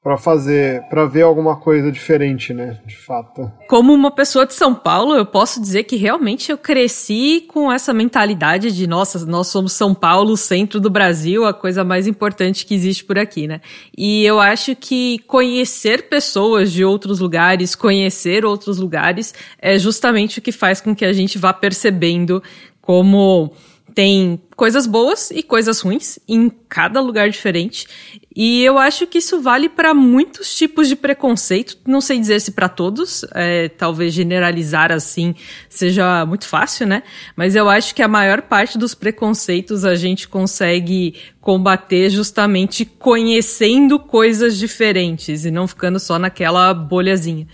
para 0.03 0.17
fazer, 0.17 0.83
para 0.89 1.07
ver 1.07 1.23
alguma 1.23 1.57
coisa 1.57 1.93
diferente, 1.93 2.53
né, 2.53 2.81
de 2.85 2.97
fato. 2.97 3.49
Como 3.69 3.95
uma 3.95 4.11
pessoa 4.11 4.45
de 4.45 4.53
São 4.53 4.75
Paulo, 4.75 5.15
eu 5.15 5.25
posso 5.25 5.61
dizer 5.61 5.85
que 5.85 5.95
realmente 5.95 6.51
eu 6.51 6.59
cresci 6.59 7.45
com 7.47 7.71
essa 7.71 7.95
mentalidade 7.95 8.73
de, 8.73 8.87
nossa, 8.89 9.25
nós 9.25 9.47
somos 9.47 9.73
São 9.75 9.95
Paulo, 9.95 10.37
centro 10.37 10.81
do 10.81 10.91
Brasil, 10.91 11.47
a 11.47 11.55
coisa 11.55 11.85
mais 11.85 12.09
importante 12.09 12.67
que 12.67 12.75
existe 12.75 13.05
por 13.05 13.17
aqui, 13.17 13.47
né? 13.47 13.61
E 13.97 14.25
eu 14.25 14.41
acho 14.41 14.75
que 14.75 15.21
conhecer 15.21 16.09
pessoas 16.09 16.73
de 16.73 16.85
outros 16.85 17.21
lugares, 17.21 17.77
conhecer 17.77 18.45
outros 18.45 18.79
lugares 18.79 19.33
é 19.61 19.79
justamente 19.79 20.41
o 20.41 20.43
que 20.43 20.51
faz 20.51 20.81
com 20.81 20.97
que 20.97 21.05
a 21.05 21.13
gente 21.13 21.39
vá 21.39 21.53
percebendo 21.53 22.43
como 22.81 23.53
tem 23.95 24.41
coisas 24.57 24.87
boas 24.87 25.31
e 25.31 25.43
coisas 25.43 25.81
ruins 25.81 26.19
em 26.29 26.51
cada 26.69 27.01
lugar 27.01 27.29
diferente. 27.29 27.87
E 28.35 28.65
eu 28.65 28.79
acho 28.79 29.07
que 29.07 29.19
isso 29.19 29.41
vale 29.43 29.69
para 29.69 29.93
muitos 29.93 30.55
tipos 30.55 30.89
de 30.89 30.97
preconceito. 30.97 31.77
Não 31.87 32.01
sei 32.01 32.19
dizer 32.19 32.41
se 32.41 32.53
para 32.53 32.69
todos, 32.69 33.25
é, 33.35 33.69
talvez 33.69 34.15
generalizar 34.15 34.91
assim 34.91 35.35
seja 35.69 36.25
muito 36.25 36.47
fácil, 36.47 36.87
né? 36.87 37.03
Mas 37.37 37.55
eu 37.55 37.69
acho 37.69 37.95
que 37.95 38.03
a 38.03 38.09
maior 38.09 38.43
parte 38.43 38.79
dos 38.79 38.95
preconceitos 38.95 39.85
a 39.85 39.95
gente 39.95 40.27
consegue 40.29 41.15
combater 41.43 42.09
justamente 42.09 42.85
conhecendo 42.85 43.99
coisas 43.99 44.57
diferentes 44.57 45.45
e 45.45 45.51
não 45.51 45.67
ficando 45.67 45.99
só 45.99 46.17
naquela 46.17 46.73
bolhazinha. 46.73 47.49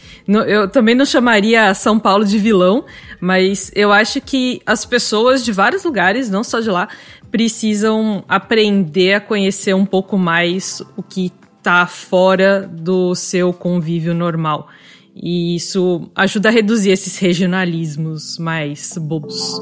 Eu 0.46 0.68
também 0.68 0.94
não 0.94 1.06
chamaria 1.06 1.72
São 1.72 1.98
Paulo 1.98 2.24
de 2.24 2.38
vilão, 2.38 2.84
mas 3.18 3.72
eu 3.74 3.90
acho 3.90 4.20
que 4.20 4.60
as 4.66 4.84
pessoas 4.84 5.42
de 5.42 5.52
vários 5.52 5.84
lugares, 5.84 6.28
não 6.28 6.44
só 6.44 6.60
de 6.60 6.70
lá, 6.70 6.87
precisam 7.30 8.24
aprender 8.28 9.14
a 9.14 9.20
conhecer 9.20 9.74
um 9.74 9.86
pouco 9.86 10.18
mais 10.18 10.82
o 10.96 11.02
que 11.02 11.32
está 11.58 11.86
fora 11.86 12.66
do 12.66 13.14
seu 13.14 13.52
convívio 13.52 14.14
normal. 14.14 14.68
E 15.14 15.56
isso 15.56 16.08
ajuda 16.14 16.48
a 16.48 16.52
reduzir 16.52 16.90
esses 16.90 17.18
regionalismos 17.18 18.38
mais 18.38 18.96
bobos. 18.98 19.60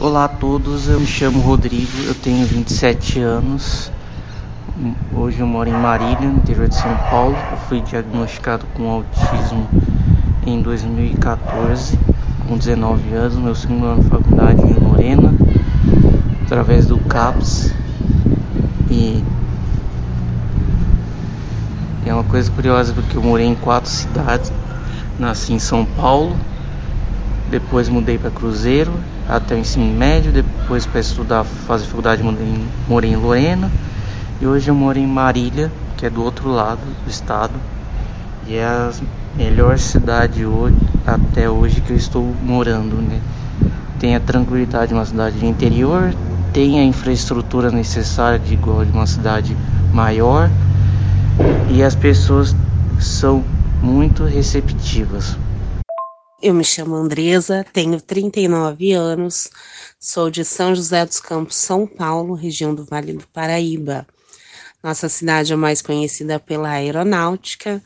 Olá 0.00 0.26
a 0.26 0.28
todos, 0.28 0.88
eu 0.88 1.00
me 1.00 1.06
chamo 1.06 1.40
Rodrigo, 1.40 1.90
eu 2.06 2.14
tenho 2.14 2.46
27 2.46 3.18
anos. 3.18 3.90
Hoje 5.12 5.40
eu 5.40 5.46
moro 5.46 5.68
em 5.68 5.72
Marília, 5.72 6.28
no 6.28 6.38
interior 6.38 6.68
de 6.68 6.76
São 6.76 6.96
Paulo. 7.10 7.36
Eu 7.50 7.56
fui 7.68 7.80
diagnosticado 7.80 8.64
com 8.74 8.88
autismo 8.88 9.68
em 10.48 10.62
2014, 10.62 11.98
com 12.46 12.56
19 12.56 13.12
anos, 13.12 13.36
meu 13.36 13.54
segundo 13.54 13.86
ano 13.86 14.02
de 14.02 14.08
faculdade 14.08 14.62
em 14.62 14.72
Lorena, 14.74 15.34
através 16.44 16.86
do 16.86 16.98
CAPS. 16.98 17.74
E 18.90 19.22
é 22.06 22.14
uma 22.14 22.24
coisa 22.24 22.50
curiosa 22.50 22.92
porque 22.94 23.16
eu 23.16 23.22
morei 23.22 23.46
em 23.46 23.54
quatro 23.54 23.90
cidades. 23.90 24.50
Nasci 25.18 25.52
em 25.52 25.58
São 25.58 25.84
Paulo, 25.84 26.34
depois 27.50 27.88
mudei 27.88 28.16
para 28.16 28.30
Cruzeiro 28.30 28.92
até 29.28 29.54
o 29.54 29.58
ensino 29.58 29.84
médio, 29.84 30.32
depois 30.32 30.86
para 30.86 31.00
estudar, 31.00 31.44
fazer 31.44 31.84
faculdade 31.86 32.22
morei, 32.88 33.10
em 33.10 33.16
Lorena 33.16 33.70
e 34.40 34.46
hoje 34.46 34.70
eu 34.70 34.74
moro 34.74 34.96
em 34.96 35.06
Marília, 35.06 35.70
que 35.96 36.06
é 36.06 36.10
do 36.10 36.22
outro 36.22 36.48
lado 36.48 36.80
do 37.04 37.10
estado. 37.10 37.54
E 38.46 38.54
é 38.54 38.64
a 38.64 38.92
melhor 39.38 39.78
cidade 39.78 40.44
hoje, 40.44 40.74
até 41.06 41.48
hoje 41.48 41.80
que 41.80 41.92
eu 41.92 41.96
estou 41.96 42.24
morando, 42.42 42.96
né? 42.96 43.20
Tem 44.00 44.16
a 44.16 44.20
tranquilidade 44.20 44.88
de 44.88 44.94
uma 44.94 45.06
cidade 45.06 45.38
de 45.38 45.46
interior, 45.46 46.12
tem 46.52 46.80
a 46.80 46.84
infraestrutura 46.84 47.70
necessária 47.70 48.36
de 48.36 48.54
igual 48.54 48.84
de 48.84 48.90
uma 48.90 49.06
cidade 49.06 49.56
maior 49.92 50.50
e 51.70 51.84
as 51.84 51.94
pessoas 51.94 52.54
são 53.00 53.44
muito 53.80 54.24
receptivas. 54.24 55.36
Eu 56.42 56.52
me 56.52 56.64
chamo 56.64 56.96
Andresa, 56.96 57.64
tenho 57.72 58.00
39 58.00 58.92
anos, 58.92 59.50
sou 60.00 60.30
de 60.30 60.44
São 60.44 60.74
José 60.74 61.06
dos 61.06 61.20
Campos, 61.20 61.56
São 61.56 61.86
Paulo, 61.86 62.34
região 62.34 62.74
do 62.74 62.84
Vale 62.84 63.12
do 63.12 63.26
Paraíba. 63.28 64.04
Nossa 64.82 65.08
cidade 65.08 65.52
é 65.52 65.56
mais 65.56 65.80
conhecida 65.80 66.40
pela 66.40 66.70
aeronáutica, 66.70 67.80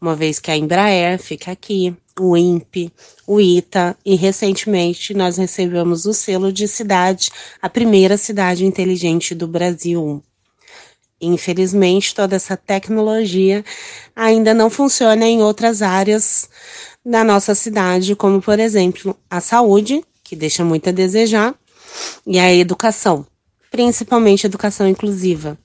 uma 0.00 0.14
vez 0.14 0.38
que 0.38 0.50
a 0.50 0.56
Embraer 0.56 1.18
fica 1.18 1.50
aqui, 1.50 1.96
o 2.18 2.36
INPE, 2.36 2.92
o 3.26 3.40
ITA 3.40 3.96
e 4.04 4.14
recentemente 4.14 5.12
nós 5.12 5.36
recebemos 5.36 6.06
o 6.06 6.14
selo 6.14 6.52
de 6.52 6.66
cidade, 6.66 7.30
a 7.60 7.68
primeira 7.68 8.16
cidade 8.16 8.64
inteligente 8.64 9.34
do 9.34 9.46
Brasil. 9.46 10.22
Infelizmente, 11.20 12.14
toda 12.14 12.36
essa 12.36 12.56
tecnologia 12.56 13.64
ainda 14.14 14.52
não 14.52 14.68
funciona 14.68 15.26
em 15.26 15.42
outras 15.42 15.80
áreas 15.80 16.48
da 17.04 17.24
nossa 17.24 17.54
cidade, 17.54 18.14
como 18.14 18.40
por 18.40 18.58
exemplo 18.58 19.16
a 19.30 19.40
saúde, 19.40 20.04
que 20.22 20.36
deixa 20.36 20.64
muito 20.64 20.88
a 20.88 20.92
desejar, 20.92 21.54
e 22.26 22.38
a 22.38 22.52
educação, 22.52 23.26
principalmente 23.70 24.46
educação 24.46 24.86
inclusiva. 24.86 25.58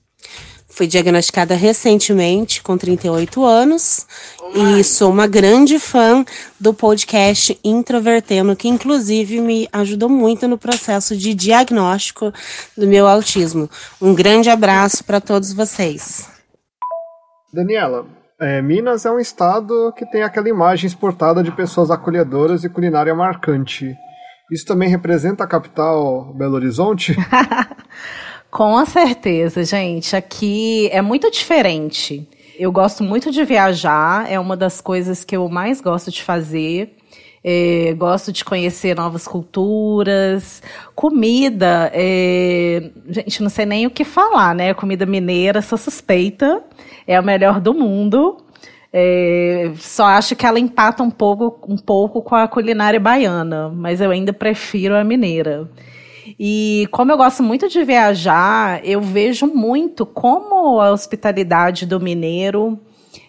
Fui 0.74 0.86
diagnosticada 0.86 1.54
recentemente, 1.54 2.62
com 2.62 2.78
38 2.78 3.44
anos, 3.44 4.06
e 4.54 4.82
sou 4.82 5.10
uma 5.10 5.26
grande 5.26 5.78
fã 5.78 6.24
do 6.58 6.72
podcast 6.72 7.58
Introvertendo, 7.62 8.56
que 8.56 8.68
inclusive 8.68 9.38
me 9.42 9.68
ajudou 9.70 10.08
muito 10.08 10.48
no 10.48 10.56
processo 10.56 11.14
de 11.14 11.34
diagnóstico 11.34 12.32
do 12.74 12.86
meu 12.86 13.06
autismo. 13.06 13.68
Um 14.00 14.14
grande 14.14 14.48
abraço 14.48 15.04
para 15.04 15.20
todos 15.20 15.52
vocês. 15.52 16.26
Daniela, 17.52 18.06
é, 18.40 18.62
Minas 18.62 19.04
é 19.04 19.10
um 19.10 19.18
estado 19.18 19.92
que 19.94 20.06
tem 20.06 20.22
aquela 20.22 20.48
imagem 20.48 20.86
exportada 20.86 21.42
de 21.42 21.52
pessoas 21.52 21.90
acolhedoras 21.90 22.64
e 22.64 22.68
culinária 22.70 23.14
marcante. 23.14 23.94
Isso 24.50 24.64
também 24.64 24.88
representa 24.88 25.44
a 25.44 25.46
capital 25.46 26.32
Belo 26.34 26.54
Horizonte? 26.54 27.14
Com 28.52 28.84
certeza, 28.84 29.64
gente. 29.64 30.14
Aqui 30.14 30.86
é 30.92 31.00
muito 31.00 31.30
diferente. 31.30 32.28
Eu 32.58 32.70
gosto 32.70 33.02
muito 33.02 33.30
de 33.30 33.42
viajar, 33.44 34.30
é 34.30 34.38
uma 34.38 34.54
das 34.54 34.78
coisas 34.78 35.24
que 35.24 35.34
eu 35.34 35.48
mais 35.48 35.80
gosto 35.80 36.10
de 36.10 36.22
fazer. 36.22 36.94
É, 37.42 37.94
gosto 37.96 38.30
de 38.30 38.44
conhecer 38.44 38.94
novas 38.94 39.26
culturas, 39.26 40.62
comida. 40.94 41.90
É, 41.94 42.90
gente, 43.08 43.42
não 43.42 43.48
sei 43.48 43.64
nem 43.64 43.86
o 43.86 43.90
que 43.90 44.04
falar, 44.04 44.54
né? 44.54 44.74
Comida 44.74 45.06
mineira, 45.06 45.62
sou 45.62 45.78
suspeita, 45.78 46.62
é 47.06 47.16
a 47.16 47.22
melhor 47.22 47.58
do 47.58 47.72
mundo. 47.72 48.36
É, 48.92 49.72
só 49.78 50.04
acho 50.04 50.36
que 50.36 50.44
ela 50.44 50.60
empata 50.60 51.02
um 51.02 51.10
pouco, 51.10 51.58
um 51.72 51.78
pouco 51.78 52.20
com 52.20 52.34
a 52.34 52.46
culinária 52.46 53.00
baiana, 53.00 53.70
mas 53.70 54.02
eu 54.02 54.10
ainda 54.10 54.30
prefiro 54.34 54.94
a 54.94 55.02
mineira. 55.02 55.70
E 56.38 56.88
como 56.90 57.12
eu 57.12 57.16
gosto 57.16 57.42
muito 57.42 57.68
de 57.68 57.84
viajar, 57.84 58.80
eu 58.84 59.00
vejo 59.00 59.46
muito 59.46 60.04
como 60.06 60.80
a 60.80 60.90
hospitalidade 60.90 61.86
do 61.86 62.00
mineiro 62.00 62.78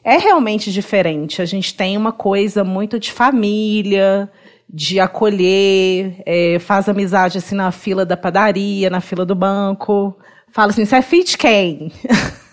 é 0.04 0.18
realmente 0.18 0.72
diferente. 0.72 1.42
A 1.42 1.46
gente 1.46 1.76
tem 1.76 1.98
uma 1.98 2.12
coisa 2.12 2.64
muito 2.64 3.00
de 3.00 3.12
família, 3.12 4.30
de 4.70 5.00
acolher, 5.00 6.22
é, 6.26 6.58
faz 6.60 6.90
amizade 6.90 7.38
assim 7.38 7.56
na 7.56 7.72
fila 7.72 8.06
da 8.06 8.18
padaria, 8.18 8.90
na 8.90 9.02
fila 9.02 9.26
do 9.26 9.36
banco. 9.36 10.18
Fala 10.52 10.72
assim, 10.72 10.86
você 10.86 10.98
é 10.98 11.02
fit 11.02 11.38
quem? 11.38 11.92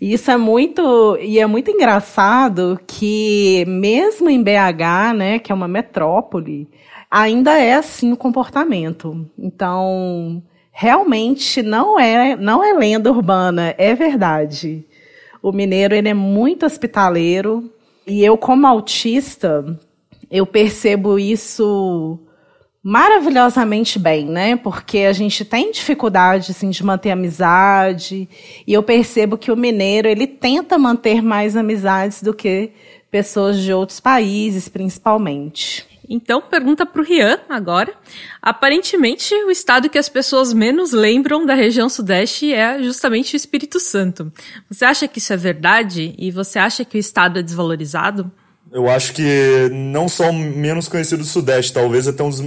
E 0.00 0.12
isso 0.12 0.30
é 0.30 0.36
muito 0.36 1.16
e 1.18 1.38
é 1.38 1.46
muito 1.46 1.70
engraçado 1.70 2.78
que 2.86 3.64
mesmo 3.66 4.28
em 4.28 4.42
BH, 4.42 5.14
né, 5.16 5.38
que 5.38 5.50
é 5.50 5.54
uma 5.54 5.66
metrópole, 5.66 6.68
ainda 7.10 7.58
é 7.58 7.74
assim 7.74 8.12
o 8.12 8.16
comportamento. 8.16 9.28
Então, 9.38 10.42
realmente 10.70 11.62
não 11.62 11.98
é, 11.98 12.36
não 12.36 12.62
é 12.62 12.72
lenda 12.72 13.10
urbana, 13.10 13.74
é 13.78 13.94
verdade. 13.94 14.84
O 15.42 15.52
mineiro 15.52 15.94
ele 15.94 16.08
é 16.08 16.14
muito 16.14 16.66
hospitaleiro 16.66 17.72
e 18.06 18.24
eu 18.24 18.36
como 18.36 18.66
autista, 18.66 19.78
eu 20.30 20.46
percebo 20.46 21.18
isso 21.18 22.18
maravilhosamente 22.82 23.98
bem, 23.98 24.24
né? 24.24 24.56
Porque 24.56 24.98
a 24.98 25.12
gente 25.12 25.44
tem 25.44 25.72
dificuldade 25.72 26.52
assim 26.52 26.70
de 26.70 26.84
manter 26.84 27.10
amizade 27.10 28.28
e 28.66 28.72
eu 28.72 28.82
percebo 28.82 29.36
que 29.36 29.50
o 29.50 29.56
mineiro 29.56 30.08
ele 30.08 30.26
tenta 30.26 30.78
manter 30.78 31.22
mais 31.22 31.56
amizades 31.56 32.22
do 32.22 32.32
que 32.32 32.70
pessoas 33.10 33.58
de 33.58 33.72
outros 33.72 34.00
países, 34.00 34.68
principalmente. 34.68 35.87
Então, 36.08 36.40
pergunta 36.40 36.86
para 36.86 37.02
o 37.02 37.04
Rian 37.04 37.38
agora. 37.48 37.92
Aparentemente, 38.40 39.34
o 39.44 39.50
estado 39.50 39.90
que 39.90 39.98
as 39.98 40.08
pessoas 40.08 40.52
menos 40.52 40.92
lembram 40.92 41.44
da 41.44 41.54
região 41.54 41.88
sudeste 41.88 42.52
é 42.52 42.82
justamente 42.82 43.34
o 43.34 43.36
Espírito 43.36 43.78
Santo. 43.78 44.32
Você 44.70 44.84
acha 44.84 45.06
que 45.06 45.18
isso 45.18 45.32
é 45.32 45.36
verdade? 45.36 46.14
E 46.16 46.30
você 46.30 46.58
acha 46.58 46.84
que 46.84 46.96
o 46.96 47.00
estado 47.00 47.38
é 47.38 47.42
desvalorizado? 47.42 48.30
Eu 48.72 48.88
acho 48.88 49.12
que 49.12 49.70
não 49.72 50.08
só 50.08 50.32
menos 50.32 50.88
conhecido 50.88 51.22
do 51.22 51.28
sudeste, 51.28 51.72
talvez 51.72 52.06
até 52.08 52.22
uns 52.22 52.42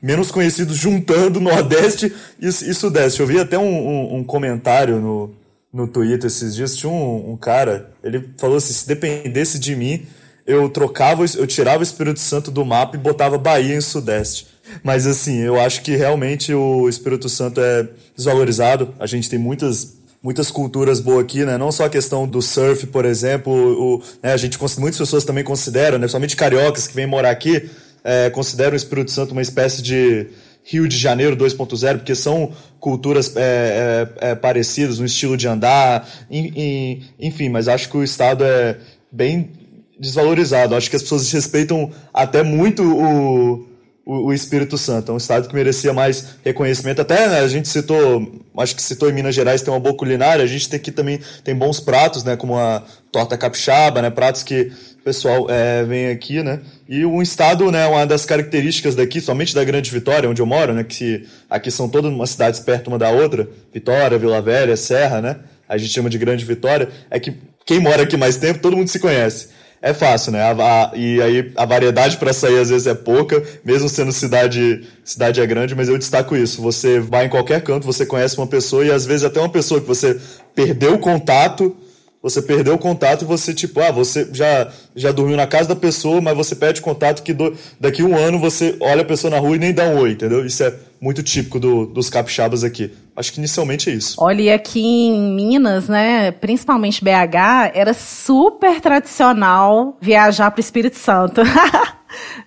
menos 0.00 0.30
conhecidos 0.30 0.76
juntando 0.76 1.38
nordeste 1.40 2.12
e, 2.40 2.46
e 2.46 2.74
sudeste. 2.74 3.20
Eu 3.20 3.26
vi 3.26 3.38
até 3.38 3.58
um, 3.58 3.88
um, 3.88 4.16
um, 4.16 4.24
comentário 4.24 5.00
no, 5.00 5.34
no 5.72 5.86
Twitter 5.86 6.26
esses 6.26 6.54
dias, 6.54 6.76
tinha 6.76 6.90
um, 6.90 7.32
um 7.32 7.36
cara, 7.36 7.92
ele 8.02 8.30
falou 8.38 8.56
assim, 8.56 8.72
se 8.72 8.86
dependesse 8.86 9.58
de 9.58 9.76
mim 9.76 10.06
eu 10.46 10.68
trocava, 10.68 11.24
eu 11.36 11.46
tirava 11.46 11.80
o 11.80 11.82
Espírito 11.82 12.20
Santo 12.20 12.50
do 12.50 12.64
mapa 12.64 12.96
e 12.96 13.00
botava 13.00 13.38
Bahia 13.38 13.74
em 13.74 13.80
Sudeste. 13.80 14.46
Mas 14.82 15.06
assim, 15.06 15.38
eu 15.38 15.60
acho 15.60 15.82
que 15.82 15.96
realmente 15.96 16.52
o 16.54 16.88
Espírito 16.88 17.28
Santo 17.28 17.60
é 17.60 17.88
desvalorizado. 18.16 18.94
A 18.98 19.06
gente 19.06 19.28
tem 19.28 19.38
muitas 19.38 20.00
muitas 20.22 20.52
culturas 20.52 21.00
boas 21.00 21.24
aqui, 21.24 21.44
né? 21.44 21.58
Não 21.58 21.72
só 21.72 21.86
a 21.86 21.90
questão 21.90 22.28
do 22.28 22.40
surf, 22.40 22.86
por 22.86 23.04
exemplo, 23.04 23.52
o, 23.52 24.02
né? 24.22 24.32
a 24.32 24.36
gente 24.36 24.56
muitas 24.78 24.98
pessoas 24.98 25.24
também 25.24 25.42
consideram, 25.42 25.98
né? 25.98 26.06
Somente 26.06 26.36
cariocas 26.36 26.86
que 26.86 26.94
vêm 26.94 27.06
morar 27.06 27.30
aqui 27.30 27.68
é, 28.04 28.30
consideram 28.30 28.72
o 28.72 28.76
Espírito 28.76 29.10
Santo 29.10 29.32
uma 29.32 29.42
espécie 29.42 29.82
de 29.82 30.28
Rio 30.64 30.86
de 30.86 30.96
Janeiro 30.96 31.36
2.0, 31.36 31.98
porque 31.98 32.14
são 32.14 32.52
culturas 32.78 33.34
é, 33.36 34.08
é, 34.20 34.30
é, 34.30 34.34
parecidas, 34.34 35.00
um 35.00 35.04
estilo 35.04 35.36
de 35.36 35.48
andar, 35.48 36.08
enfim, 37.18 37.48
mas 37.48 37.66
acho 37.66 37.88
que 37.88 37.96
o 37.96 38.04
estado 38.04 38.44
é 38.44 38.76
bem 39.10 39.50
desvalorizado. 40.02 40.74
Acho 40.74 40.90
que 40.90 40.96
as 40.96 41.02
pessoas 41.02 41.30
respeitam 41.30 41.88
até 42.12 42.42
muito 42.42 42.82
o, 42.82 43.68
o, 44.04 44.26
o, 44.26 44.32
Espírito 44.32 44.76
Santo. 44.76 45.12
É 45.12 45.14
um 45.14 45.16
estado 45.16 45.48
que 45.48 45.54
merecia 45.54 45.92
mais 45.92 46.34
reconhecimento. 46.44 47.00
Até 47.00 47.28
né, 47.28 47.38
a 47.38 47.46
gente 47.46 47.68
citou, 47.68 48.42
acho 48.58 48.74
que 48.74 48.82
citou 48.82 49.08
em 49.08 49.12
Minas 49.12 49.32
Gerais 49.32 49.62
tem 49.62 49.72
uma 49.72 49.78
boa 49.78 49.96
culinária. 49.96 50.42
A 50.42 50.46
gente 50.46 50.68
tem 50.68 50.76
aqui 50.76 50.90
também 50.90 51.20
tem 51.44 51.54
bons 51.54 51.78
pratos, 51.78 52.24
né, 52.24 52.34
como 52.34 52.58
a 52.58 52.82
torta 53.12 53.38
capixaba, 53.38 54.02
né, 54.02 54.10
pratos 54.10 54.42
que 54.42 54.72
o 54.98 55.04
pessoal 55.04 55.46
é, 55.48 55.84
vem 55.84 56.08
aqui, 56.08 56.42
né. 56.42 56.58
E 56.88 57.06
um 57.06 57.22
estado, 57.22 57.70
né, 57.70 57.86
uma 57.86 58.04
das 58.04 58.26
características 58.26 58.96
daqui, 58.96 59.20
somente 59.20 59.54
da 59.54 59.62
Grande 59.62 59.88
Vitória, 59.88 60.28
onde 60.28 60.42
eu 60.42 60.46
moro, 60.46 60.74
né, 60.74 60.82
que 60.82 61.28
aqui 61.48 61.70
são 61.70 61.88
todas 61.88 62.12
umas 62.12 62.30
cidades 62.30 62.58
perto 62.58 62.88
uma 62.88 62.98
da 62.98 63.10
outra, 63.10 63.48
Vitória, 63.72 64.18
Vila 64.18 64.42
Velha, 64.42 64.76
Serra, 64.76 65.20
né 65.20 65.36
a 65.68 65.78
gente 65.78 65.92
chama 65.92 66.10
de 66.10 66.18
Grande 66.18 66.44
Vitória, 66.44 66.90
é 67.08 67.18
que 67.18 67.34
quem 67.64 67.78
mora 67.78 68.02
aqui 68.02 68.16
mais 68.16 68.36
tempo, 68.36 68.58
todo 68.58 68.76
mundo 68.76 68.88
se 68.88 68.98
conhece 68.98 69.48
é 69.82 69.92
fácil, 69.92 70.30
né? 70.30 70.40
A, 70.40 70.52
a, 70.52 70.96
e 70.96 71.20
aí 71.20 71.52
a 71.56 71.66
variedade 71.66 72.16
para 72.16 72.32
sair 72.32 72.58
às 72.60 72.70
vezes 72.70 72.86
é 72.86 72.94
pouca, 72.94 73.42
mesmo 73.64 73.88
sendo 73.88 74.12
cidade 74.12 74.86
cidade 75.04 75.40
é 75.40 75.46
grande, 75.46 75.74
mas 75.74 75.88
eu 75.88 75.98
destaco 75.98 76.36
isso. 76.36 76.62
Você 76.62 77.00
vai 77.00 77.26
em 77.26 77.28
qualquer 77.28 77.60
canto, 77.62 77.84
você 77.84 78.06
conhece 78.06 78.38
uma 78.38 78.46
pessoa 78.46 78.84
e 78.84 78.92
às 78.92 79.04
vezes 79.04 79.24
até 79.24 79.40
uma 79.40 79.48
pessoa 79.48 79.80
que 79.80 79.86
você 79.86 80.20
perdeu 80.54 80.94
o 80.94 80.98
contato, 80.98 81.76
você 82.22 82.40
perdeu 82.40 82.74
o 82.74 82.78
contato 82.78 83.22
e 83.22 83.24
você, 83.24 83.52
tipo, 83.52 83.80
ah, 83.80 83.90
você 83.90 84.28
já, 84.32 84.70
já 84.94 85.10
dormiu 85.10 85.36
na 85.36 85.48
casa 85.48 85.70
da 85.70 85.76
pessoa, 85.76 86.20
mas 86.20 86.36
você 86.36 86.54
perde 86.54 86.80
contato 86.80 87.20
que 87.20 87.32
do, 87.32 87.52
daqui 87.80 88.04
um 88.04 88.16
ano 88.16 88.38
você 88.38 88.76
olha 88.78 89.02
a 89.02 89.04
pessoa 89.04 89.32
na 89.32 89.40
rua 89.40 89.56
e 89.56 89.58
nem 89.58 89.74
dá 89.74 89.86
um 89.86 89.98
oi, 89.98 90.12
entendeu? 90.12 90.46
Isso 90.46 90.62
é 90.62 90.72
muito 91.00 91.20
típico 91.24 91.58
do, 91.58 91.84
dos 91.86 92.08
capixabas 92.08 92.62
aqui. 92.62 92.92
Acho 93.14 93.32
que 93.32 93.38
inicialmente 93.38 93.90
é 93.90 93.92
isso. 93.92 94.16
Olha, 94.18 94.42
e 94.42 94.50
aqui 94.50 94.80
em 94.80 95.34
Minas, 95.34 95.88
né, 95.88 96.30
principalmente 96.30 97.04
BH, 97.04 97.72
era 97.74 97.92
super 97.92 98.80
tradicional 98.80 99.98
viajar 100.00 100.50
para 100.50 100.58
o 100.58 100.60
Espírito 100.60 100.96
Santo. 100.96 101.42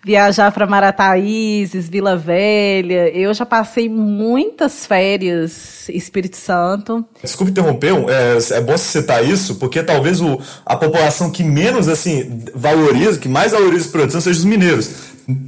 viajar 0.03 0.51
para 0.51 0.65
Marataízes, 0.65 1.89
Vila 1.89 2.15
Velha. 2.15 3.09
Eu 3.09 3.33
já 3.33 3.45
passei 3.45 3.89
muitas 3.89 4.85
férias 4.85 5.87
Espírito 5.89 6.37
Santo. 6.37 7.05
Desculpe 7.21 7.51
interromper, 7.51 7.93
é, 8.09 8.57
é 8.57 8.61
bom 8.61 8.77
citar 8.77 9.23
isso, 9.23 9.55
porque 9.55 9.83
talvez 9.83 10.21
o, 10.21 10.39
a 10.65 10.75
população 10.75 11.31
que 11.31 11.43
menos 11.43 11.87
assim 11.87 12.43
valoriza, 12.53 13.19
que 13.19 13.27
mais 13.27 13.51
valoriza 13.51 13.83
o 13.83 13.87
Espírito 13.87 14.11
Santo 14.13 14.23
seja 14.23 14.39
os 14.39 14.45
mineiros. 14.45 14.91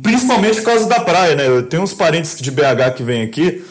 Principalmente 0.01 0.57
por 0.57 0.65
causa 0.65 0.87
da 0.87 0.99
praia, 0.99 1.35
né? 1.35 1.47
Eu 1.47 1.63
tenho 1.63 1.83
uns 1.83 1.93
parentes 1.93 2.35
de 2.39 2.49
BH 2.49 2.95
que 2.95 3.03
vêm 3.03 3.21
aqui. 3.21 3.63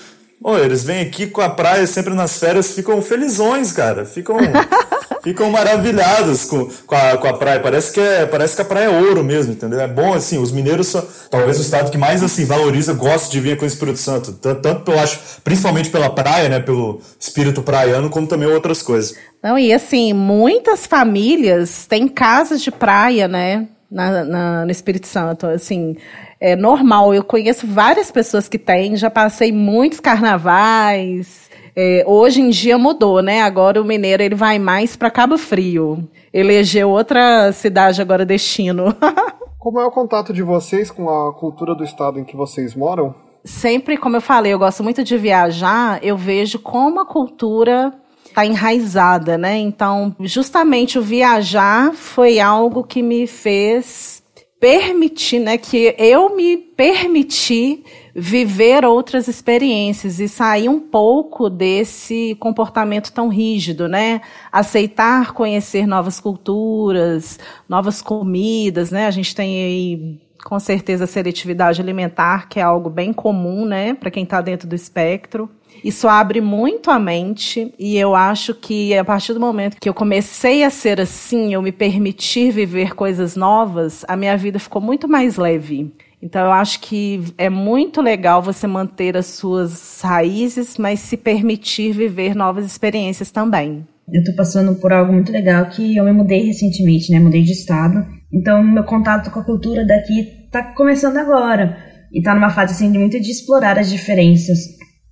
Oh, 0.42 0.56
eles 0.56 0.84
vêm 0.84 1.00
aqui 1.00 1.26
com 1.26 1.40
a 1.40 1.48
praia 1.48 1.86
sempre 1.86 2.14
nas 2.14 2.38
férias, 2.38 2.72
ficam 2.72 3.00
felizões, 3.00 3.72
cara. 3.72 4.04
Ficam, 4.04 4.36
ficam 5.24 5.50
maravilhados 5.50 6.44
com, 6.44 6.68
com, 6.86 6.94
a, 6.94 7.16
com 7.16 7.26
a 7.26 7.32
praia. 7.32 7.58
Parece 7.60 7.92
que, 7.92 8.00
é, 8.00 8.26
parece 8.26 8.54
que 8.54 8.62
a 8.62 8.64
praia 8.64 8.84
é 8.84 8.88
ouro 8.88 9.24
mesmo, 9.24 9.52
entendeu? 9.52 9.80
É 9.80 9.88
bom, 9.88 10.12
assim, 10.14 10.38
os 10.38 10.52
mineiros 10.52 10.88
são 10.88 11.04
talvez 11.30 11.58
o 11.58 11.62
estado 11.62 11.90
que 11.90 11.98
mais, 11.98 12.22
assim, 12.22 12.44
valoriza, 12.44 12.92
gosta 12.92 13.30
de 13.30 13.40
vir 13.40 13.56
com 13.56 13.64
o 13.64 13.68
Espírito 13.68 13.98
Santo. 13.98 14.32
Tanto, 14.34 14.60
tanto 14.60 14.92
eu 14.92 14.98
acho, 15.00 15.18
principalmente 15.42 15.88
pela 15.88 16.10
praia, 16.10 16.48
né? 16.48 16.60
Pelo 16.60 17.00
espírito 17.18 17.62
praiano, 17.62 18.10
como 18.10 18.26
também 18.26 18.48
outras 18.48 18.82
coisas. 18.82 19.16
Não, 19.42 19.58
e 19.58 19.72
assim, 19.72 20.12
muitas 20.12 20.86
famílias 20.86 21.86
têm 21.86 22.06
casas 22.08 22.62
de 22.62 22.70
praia, 22.70 23.26
né? 23.26 23.68
Na, 23.90 24.24
na, 24.24 24.64
no 24.64 24.70
Espírito 24.70 25.06
Santo. 25.06 25.46
Assim, 25.46 25.96
é 26.40 26.56
normal. 26.56 27.14
Eu 27.14 27.24
conheço 27.24 27.66
várias 27.66 28.10
pessoas 28.10 28.48
que 28.48 28.58
têm, 28.58 28.96
já 28.96 29.10
passei 29.10 29.52
muitos 29.52 30.00
carnavais. 30.00 31.50
É, 31.74 32.02
hoje 32.06 32.40
em 32.40 32.48
dia 32.48 32.78
mudou, 32.78 33.20
né? 33.22 33.42
Agora 33.42 33.80
o 33.80 33.84
mineiro 33.84 34.22
ele 34.22 34.34
vai 34.34 34.58
mais 34.58 34.96
para 34.96 35.10
Cabo 35.10 35.36
Frio. 35.36 36.08
Elegeu 36.32 36.90
outra 36.90 37.52
cidade 37.52 38.00
agora 38.00 38.24
destino. 38.24 38.94
Como 39.58 39.80
é 39.80 39.84
o 39.84 39.90
contato 39.90 40.32
de 40.32 40.42
vocês 40.42 40.90
com 40.90 41.10
a 41.10 41.32
cultura 41.34 41.74
do 41.74 41.82
estado 41.82 42.20
em 42.20 42.24
que 42.24 42.36
vocês 42.36 42.74
moram? 42.74 43.14
Sempre, 43.44 43.96
como 43.96 44.16
eu 44.16 44.20
falei, 44.20 44.52
eu 44.52 44.58
gosto 44.58 44.82
muito 44.82 45.02
de 45.02 45.16
viajar. 45.16 45.98
Eu 46.04 46.16
vejo 46.16 46.58
como 46.58 47.00
a 47.00 47.06
cultura 47.06 47.92
está 48.36 48.44
enraizada, 48.44 49.38
né? 49.38 49.56
Então, 49.56 50.14
justamente 50.20 50.98
o 50.98 51.02
viajar 51.02 51.94
foi 51.94 52.38
algo 52.38 52.84
que 52.84 53.02
me 53.02 53.26
fez 53.26 54.22
permitir, 54.60 55.40
né? 55.40 55.56
Que 55.56 55.94
eu 55.98 56.36
me 56.36 56.58
permiti 56.58 57.82
viver 58.14 58.84
outras 58.84 59.26
experiências 59.26 60.20
e 60.20 60.28
sair 60.28 60.68
um 60.68 60.78
pouco 60.78 61.48
desse 61.48 62.36
comportamento 62.38 63.10
tão 63.10 63.28
rígido, 63.28 63.88
né? 63.88 64.20
Aceitar 64.52 65.32
conhecer 65.32 65.86
novas 65.86 66.20
culturas, 66.20 67.38
novas 67.66 68.02
comidas, 68.02 68.90
né? 68.90 69.06
A 69.06 69.10
gente 69.10 69.34
tem 69.34 69.64
aí 69.64 70.25
com 70.44 70.58
certeza 70.58 71.04
a 71.04 71.06
seletividade 71.06 71.80
alimentar, 71.80 72.48
que 72.48 72.60
é 72.60 72.62
algo 72.62 72.90
bem 72.90 73.12
comum, 73.12 73.64
né, 73.64 73.94
para 73.94 74.10
quem 74.10 74.24
está 74.24 74.40
dentro 74.40 74.68
do 74.68 74.74
espectro. 74.74 75.50
Isso 75.84 76.08
abre 76.08 76.40
muito 76.40 76.90
a 76.90 76.98
mente 76.98 77.72
e 77.78 77.96
eu 77.96 78.14
acho 78.14 78.54
que 78.54 78.96
a 78.96 79.04
partir 79.04 79.34
do 79.34 79.40
momento 79.40 79.76
que 79.80 79.88
eu 79.88 79.94
comecei 79.94 80.64
a 80.64 80.70
ser 80.70 81.00
assim, 81.00 81.52
eu 81.52 81.60
me 81.60 81.72
permitir 81.72 82.50
viver 82.50 82.94
coisas 82.94 83.36
novas, 83.36 84.04
a 84.08 84.16
minha 84.16 84.36
vida 84.36 84.58
ficou 84.58 84.80
muito 84.80 85.06
mais 85.06 85.36
leve. 85.36 85.92
Então 86.20 86.46
eu 86.46 86.52
acho 86.52 86.80
que 86.80 87.22
é 87.36 87.50
muito 87.50 88.00
legal 88.00 88.40
você 88.40 88.66
manter 88.66 89.16
as 89.16 89.26
suas 89.26 90.00
raízes, 90.00 90.78
mas 90.78 91.00
se 91.00 91.16
permitir 91.16 91.92
viver 91.92 92.34
novas 92.34 92.64
experiências 92.64 93.30
também. 93.30 93.86
Eu 94.12 94.20
estou 94.20 94.34
passando 94.34 94.74
por 94.76 94.92
algo 94.92 95.12
muito 95.12 95.32
legal 95.32 95.68
que 95.68 95.96
eu 95.96 96.04
me 96.04 96.12
mudei 96.12 96.46
recentemente, 96.46 97.10
né? 97.10 97.18
Mudei 97.18 97.42
de 97.42 97.52
estado. 97.52 98.06
Então 98.32 98.62
meu 98.62 98.84
contato 98.84 99.30
com 99.30 99.40
a 99.40 99.44
cultura 99.44 99.84
daqui 99.84 100.44
está 100.44 100.62
começando 100.74 101.16
agora. 101.16 101.76
E 102.12 102.18
está 102.18 102.34
numa 102.34 102.50
fase 102.50 102.72
assim 102.72 102.96
muito 102.96 103.20
de 103.20 103.30
explorar 103.30 103.78
as 103.78 103.90
diferenças 103.90 104.58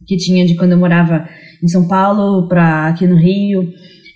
que 0.07 0.17
tinha 0.17 0.47
de 0.47 0.55
quando 0.55 0.73
eu 0.73 0.79
morava 0.79 1.29
em 1.63 1.69
São 1.69 1.89
Paulo 1.89 2.49
para 2.49 2.89
aqui 2.89 3.07
no 3.07 3.17
Rio. 3.17 3.63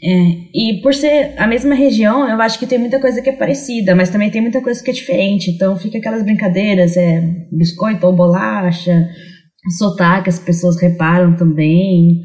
É, 0.00 0.10
e 0.54 0.80
por 0.80 0.94
ser 0.94 1.34
a 1.36 1.46
mesma 1.46 1.74
região, 1.74 2.28
eu 2.28 2.40
acho 2.40 2.56
que 2.58 2.66
tem 2.66 2.78
muita 2.78 3.00
coisa 3.00 3.20
que 3.20 3.30
é 3.30 3.32
parecida, 3.32 3.96
mas 3.96 4.10
também 4.10 4.30
tem 4.30 4.40
muita 4.40 4.60
coisa 4.60 4.82
que 4.82 4.90
é 4.90 4.94
diferente. 4.94 5.50
Então 5.50 5.76
fica 5.76 5.98
aquelas 5.98 6.22
brincadeiras, 6.22 6.96
é 6.96 7.20
biscoito 7.50 8.06
ou 8.06 8.14
bolacha, 8.14 9.08
sotaque, 9.76 10.28
as 10.28 10.38
pessoas 10.38 10.80
reparam 10.80 11.34
também. 11.34 12.22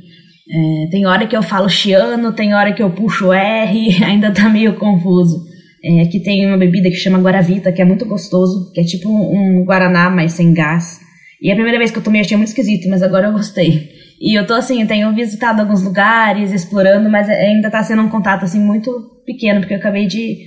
É, 0.49 0.88
tem 0.91 1.06
hora 1.06 1.25
que 1.25 1.36
eu 1.36 1.41
falo 1.41 1.69
chiano, 1.69 2.34
tem 2.34 2.53
hora 2.53 2.73
que 2.73 2.84
eu 2.84 2.89
puxo 2.89 3.32
R, 3.32 4.03
ainda 4.03 4.32
tá 4.32 4.49
meio 4.49 4.75
confuso. 4.75 5.43
É, 5.86 6.06
que 6.06 6.19
tem 6.19 6.45
uma 6.45 6.58
bebida 6.58 6.89
que 6.89 6.95
chama 6.95 7.19
Guaravita, 7.19 7.71
que 7.71 7.82
é 7.82 7.86
muito 7.86 8.06
gostoso, 8.06 8.71
que 8.73 8.79
é 8.79 8.84
tipo 8.84 9.10
um 9.10 9.65
Guaraná, 9.65 10.10
mas 10.10 10.34
sem 10.34 10.53
gás. 10.53 11.01
E 11.41 11.51
a 11.51 11.56
primeira 11.56 11.77
vez 11.77 11.91
que 11.91 11.97
eu 11.97 12.03
tomei 12.03 12.21
achei 12.21 12.38
muito 12.38 12.49
esquisito, 12.49 12.88
mas 12.89 13.03
agora 13.03 13.27
eu 13.27 13.34
gostei. 13.34 13.89
E 14.21 14.34
eu 14.38 14.47
tô 14.47 14.53
assim, 14.53 14.86
tenho 14.86 15.13
visitado 15.13 15.62
alguns 15.62 15.84
lugares, 15.84 16.53
explorando, 16.53 17.10
mas 17.10 17.27
ainda 17.29 17.69
tá 17.69 17.84
sendo 17.84 18.01
um 18.01 18.08
contato 18.08 18.45
assim 18.45 18.62
muito 18.62 19.21
pequeno, 19.25 19.60
porque 19.60 19.73
eu 19.73 19.77
acabei 19.77 20.08
de, 20.08 20.38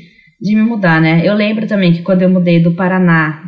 de 0.40 0.54
me 0.54 0.62
mudar, 0.62 0.98
né? 1.02 1.20
Eu 1.22 1.34
lembro 1.34 1.66
também 1.66 1.92
que 1.92 2.00
quando 2.00 2.22
eu 2.22 2.30
mudei 2.30 2.62
do 2.62 2.74
Paraná 2.74 3.42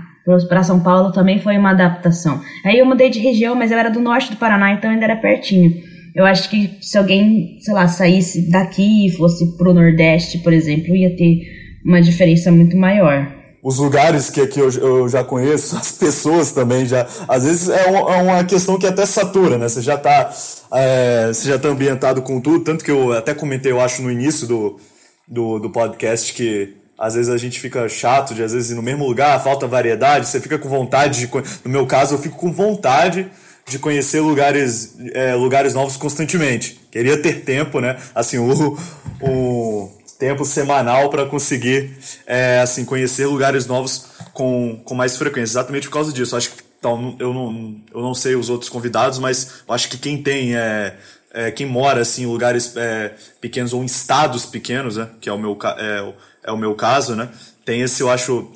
para 0.47 0.63
São 0.63 0.81
Paulo 0.81 1.11
também 1.11 1.39
foi 1.39 1.57
uma 1.57 1.71
adaptação. 1.71 2.39
Aí 2.67 2.79
eu 2.79 2.85
mudei 2.85 3.09
de 3.09 3.19
região, 3.19 3.55
mas 3.55 3.73
eu 3.73 3.79
era 3.79 3.89
do 3.89 4.01
norte 4.01 4.31
do 4.31 4.37
Paraná, 4.37 4.73
então 4.73 4.91
ainda 4.91 5.07
era 5.07 5.17
pertinho. 5.17 5.73
Eu 6.19 6.27
acho 6.27 6.51
que 6.51 6.79
se 6.83 6.99
alguém, 6.99 7.59
sei 7.61 7.73
lá, 7.73 7.87
saísse 7.87 8.51
daqui 8.51 9.07
e 9.07 9.11
fosse 9.13 9.57
pro 9.57 9.73
Nordeste, 9.73 10.39
por 10.39 10.53
exemplo, 10.53 10.97
ia 10.97 11.17
ter 11.17 11.43
uma 11.85 12.03
diferença 12.03 12.51
muito 12.51 12.77
maior 12.77 13.39
os 13.61 13.79
lugares 13.79 14.31
que 14.31 14.41
aqui 14.41 14.61
eu, 14.61 14.71
eu, 14.71 15.09
já 15.09 15.25
conheço, 15.25 15.77
as 15.79 15.93
pessoas 15.93 16.53
também 16.53 16.87
já. 16.87 17.07
Às 17.29 17.45
vezes 17.45 17.69
é, 17.69 17.91
um, 17.91 17.97
é 17.97 18.23
uma 18.23 18.45
questão 18.45 18.79
que 18.79 18.87
até 18.87 19.05
satura, 19.05 19.59
né? 19.59 19.69
Você 19.69 19.83
já 19.83 19.95
está 19.95 20.33
é, 20.73 21.27
você 21.29 21.49
já 21.49 21.59
tá 21.59 21.69
ambientado 21.69 22.23
com 22.23 22.41
tudo, 22.41 22.65
tanto 22.65 22.85
que 22.85 22.91
eu 22.91 23.13
até 23.13 23.35
comentei, 23.35 23.73
eu 23.73 23.81
acho, 23.81 24.01
no 24.01 24.11
início 24.11 24.47
do, 24.47 24.81
do, 25.27 25.59
do 25.59 25.71
podcast 25.71 26.33
que 26.33 26.77
às 26.97 27.15
vezes 27.15 27.31
a 27.31 27.37
gente 27.37 27.61
fica 27.61 27.89
chato 27.89 28.35
de 28.35 28.43
às 28.43 28.53
vezes 28.53 28.71
ir 28.71 28.75
no 28.75 28.83
mesmo 28.83 29.07
lugar, 29.07 29.43
falta 29.43 29.67
variedade, 29.67 30.27
você 30.27 30.41
fica 30.41 30.59
com 30.59 30.69
vontade 30.69 31.21
de. 31.21 31.31
No 31.65 31.71
meu 31.71 31.87
caso, 31.87 32.15
eu 32.15 32.19
fico 32.19 32.39
com 32.39 32.53
vontade 32.53 33.29
de 33.69 33.79
conhecer 33.79 34.21
lugares, 34.21 34.97
é, 35.13 35.35
lugares 35.35 35.75
novos 35.75 35.97
constantemente. 35.97 36.81
Queria 36.91 37.21
ter 37.21 37.45
tempo, 37.45 37.81
né? 37.81 37.97
Assim, 38.15 38.39
o, 38.39 38.79
o 39.21 39.91
tempo 40.19 40.45
semanal 40.45 41.11
para 41.11 41.27
conseguir 41.27 41.97
é, 42.27 42.61
assim 42.61 42.85
conhecer 42.85 43.27
lugares 43.27 43.67
novos 43.67 44.07
com, 44.33 44.81
com 44.85 44.95
mais 44.95 45.17
frequência. 45.17 45.53
Exatamente 45.53 45.87
por 45.89 45.95
causa 45.95 46.13
disso. 46.13 46.37
Acho 46.37 46.51
que 46.51 46.69
então, 46.79 47.17
eu, 47.19 47.35
não, 47.35 47.77
eu 47.93 48.01
não 48.01 48.15
sei 48.15 48.37
os 48.37 48.49
outros 48.49 48.71
convidados, 48.71 49.19
mas 49.19 49.63
acho 49.69 49.89
que 49.89 49.99
quem 49.99 50.23
tem 50.23 50.55
é, 50.55 50.97
é 51.33 51.51
quem 51.51 51.67
mora 51.67 52.03
assim, 52.03 52.23
em 52.23 52.27
lugares 52.27 52.77
é, 52.77 53.15
pequenos 53.41 53.73
ou 53.73 53.83
em 53.83 53.87
estados 53.87 54.47
pequenos, 54.47 54.97
né, 54.97 55.09
que 55.21 55.29
é 55.29 55.33
o, 55.33 55.39
meu, 55.39 55.59
é, 55.77 56.15
é 56.45 56.53
o 56.53 56.57
meu 56.57 56.75
caso, 56.77 57.17
né, 57.17 57.29
tem 57.65 57.81
esse, 57.81 58.01
eu 58.01 58.09
acho, 58.09 58.53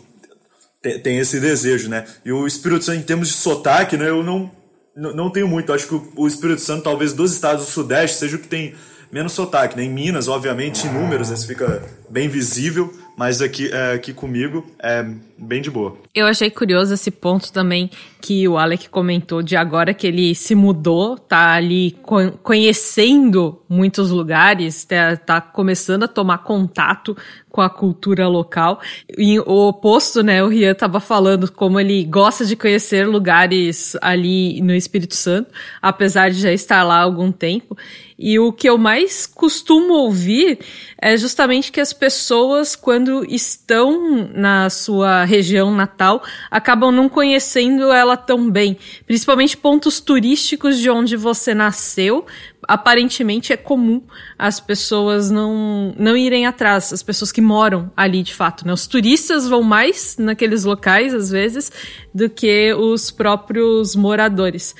tem, 0.81 1.01
tem 1.01 1.18
esse 1.18 1.40
desejo. 1.40 1.88
Né? 1.88 2.07
E 2.25 2.31
o 2.31 2.46
Espírito 2.46 2.85
Santo, 2.85 3.01
em 3.01 3.03
termos 3.03 3.27
de 3.27 3.35
sotaque, 3.35 3.96
né, 3.96 4.09
eu 4.09 4.22
não, 4.22 4.48
não 4.94 5.31
tenho 5.31 5.48
muito. 5.48 5.72
Acho 5.72 5.87
que 5.87 5.94
o, 5.94 6.12
o 6.16 6.26
Espírito 6.26 6.61
Santo, 6.61 6.85
talvez 6.85 7.12
dos 7.12 7.33
estados 7.33 7.66
do 7.66 7.70
Sudeste, 7.70 8.18
seja 8.18 8.37
o 8.37 8.38
que 8.38 8.48
tem 8.48 8.74
menos 9.11 9.33
sotaque. 9.33 9.76
Né? 9.76 9.85
Em 9.85 9.90
Minas, 9.90 10.28
obviamente, 10.28 10.87
em 10.87 10.92
números, 10.92 11.31
isso 11.31 11.46
fica 11.46 11.83
bem 12.09 12.28
visível, 12.28 12.92
mas 13.16 13.42
aqui, 13.42 13.70
é, 13.72 13.92
aqui 13.92 14.12
comigo 14.12 14.64
é 14.83 15.05
bem 15.38 15.61
de 15.61 15.70
boa. 15.70 15.96
Eu 16.14 16.27
achei 16.27 16.51
curioso 16.51 16.94
esse 16.94 17.11
ponto 17.11 17.53
também 17.53 17.90
que 18.20 18.46
o 18.46 18.57
Alec 18.57 18.88
comentou 18.88 19.42
de 19.42 19.57
agora 19.57 19.92
que 19.92 20.07
ele 20.07 20.35
se 20.35 20.55
mudou, 20.55 21.18
tá 21.18 21.53
ali 21.53 21.96
conhecendo 22.42 23.61
muitos 23.68 24.11
lugares, 24.11 24.85
tá, 24.85 25.16
tá 25.16 25.40
começando 25.40 26.05
a 26.05 26.09
tomar 26.09 26.38
contato 26.38 27.16
com 27.51 27.61
a 27.61 27.68
cultura 27.68 28.29
local. 28.29 28.81
E 29.18 29.38
o 29.40 29.68
oposto, 29.68 30.22
né? 30.22 30.42
O 30.42 30.48
Rian 30.48 30.72
estava 30.72 31.01
falando 31.01 31.51
como 31.51 31.81
ele 31.81 32.05
gosta 32.05 32.46
de 32.46 32.57
conhecer 32.57 33.07
lugares 33.07 33.96
ali 34.01 34.61
no 34.62 34.75
Espírito 34.75 35.14
Santo, 35.14 35.51
apesar 35.81 36.31
de 36.31 36.40
já 36.40 36.53
estar 36.53 36.83
lá 36.83 36.98
há 36.98 37.03
algum 37.03 37.33
tempo. 37.33 37.77
E 38.24 38.38
o 38.38 38.52
que 38.52 38.68
eu 38.68 38.78
mais 38.78 39.26
costumo 39.26 39.94
ouvir 39.94 40.61
é 40.96 41.16
justamente 41.16 41.72
que 41.72 41.80
as 41.80 41.92
pessoas, 41.92 42.76
quando 42.76 43.24
estão 43.28 44.30
na 44.32 44.70
sua 44.70 45.24
região 45.24 45.74
natal, 45.74 46.22
acabam 46.48 46.92
não 46.92 47.08
conhecendo 47.08 47.90
ela 47.90 48.16
tão 48.16 48.48
bem. 48.48 48.78
Principalmente 49.08 49.56
pontos 49.56 49.98
turísticos 49.98 50.78
de 50.78 50.88
onde 50.88 51.16
você 51.16 51.52
nasceu. 51.52 52.24
Aparentemente 52.68 53.52
é 53.52 53.56
comum 53.56 54.00
as 54.38 54.61
pessoas 54.61 55.28
não, 55.28 55.92
não 55.98 56.16
irem 56.16 56.46
atrás, 56.46 56.92
as 56.92 57.02
pessoas 57.02 57.32
que 57.32 57.40
moram 57.40 57.90
ali 57.96 58.22
de 58.22 58.32
fato. 58.32 58.64
Né? 58.64 58.72
Os 58.72 58.87
turistas 58.87 59.48
vão 59.48 59.64
mais 59.64 60.16
naqueles 60.16 60.62
locais, 60.62 61.12
às 61.12 61.28
vezes, 61.28 61.72
do 62.14 62.30
que 62.30 62.72
os 62.72 63.11
próprios 63.11 63.96
moradores. 63.96 64.76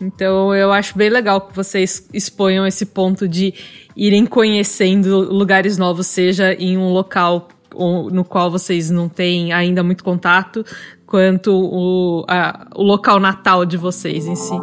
Então 0.00 0.54
eu 0.54 0.72
acho 0.72 0.96
bem 0.96 1.08
legal 1.08 1.40
que 1.40 1.54
vocês 1.54 2.08
exponham 2.12 2.66
esse 2.66 2.86
ponto 2.86 3.28
de 3.28 3.54
irem 3.96 4.26
conhecendo 4.26 5.18
lugares 5.20 5.78
novos, 5.78 6.06
seja 6.06 6.52
em 6.54 6.76
um 6.76 6.92
local 6.92 7.48
no 8.12 8.24
qual 8.24 8.50
vocês 8.50 8.88
não 8.88 9.08
têm 9.08 9.52
ainda 9.52 9.82
muito 9.82 10.04
contato, 10.04 10.64
quanto 11.06 11.52
o, 11.52 12.24
a, 12.28 12.68
o 12.74 12.82
local 12.82 13.18
natal 13.18 13.64
de 13.64 13.76
vocês 13.76 14.26
em 14.26 14.36
si. 14.36 14.54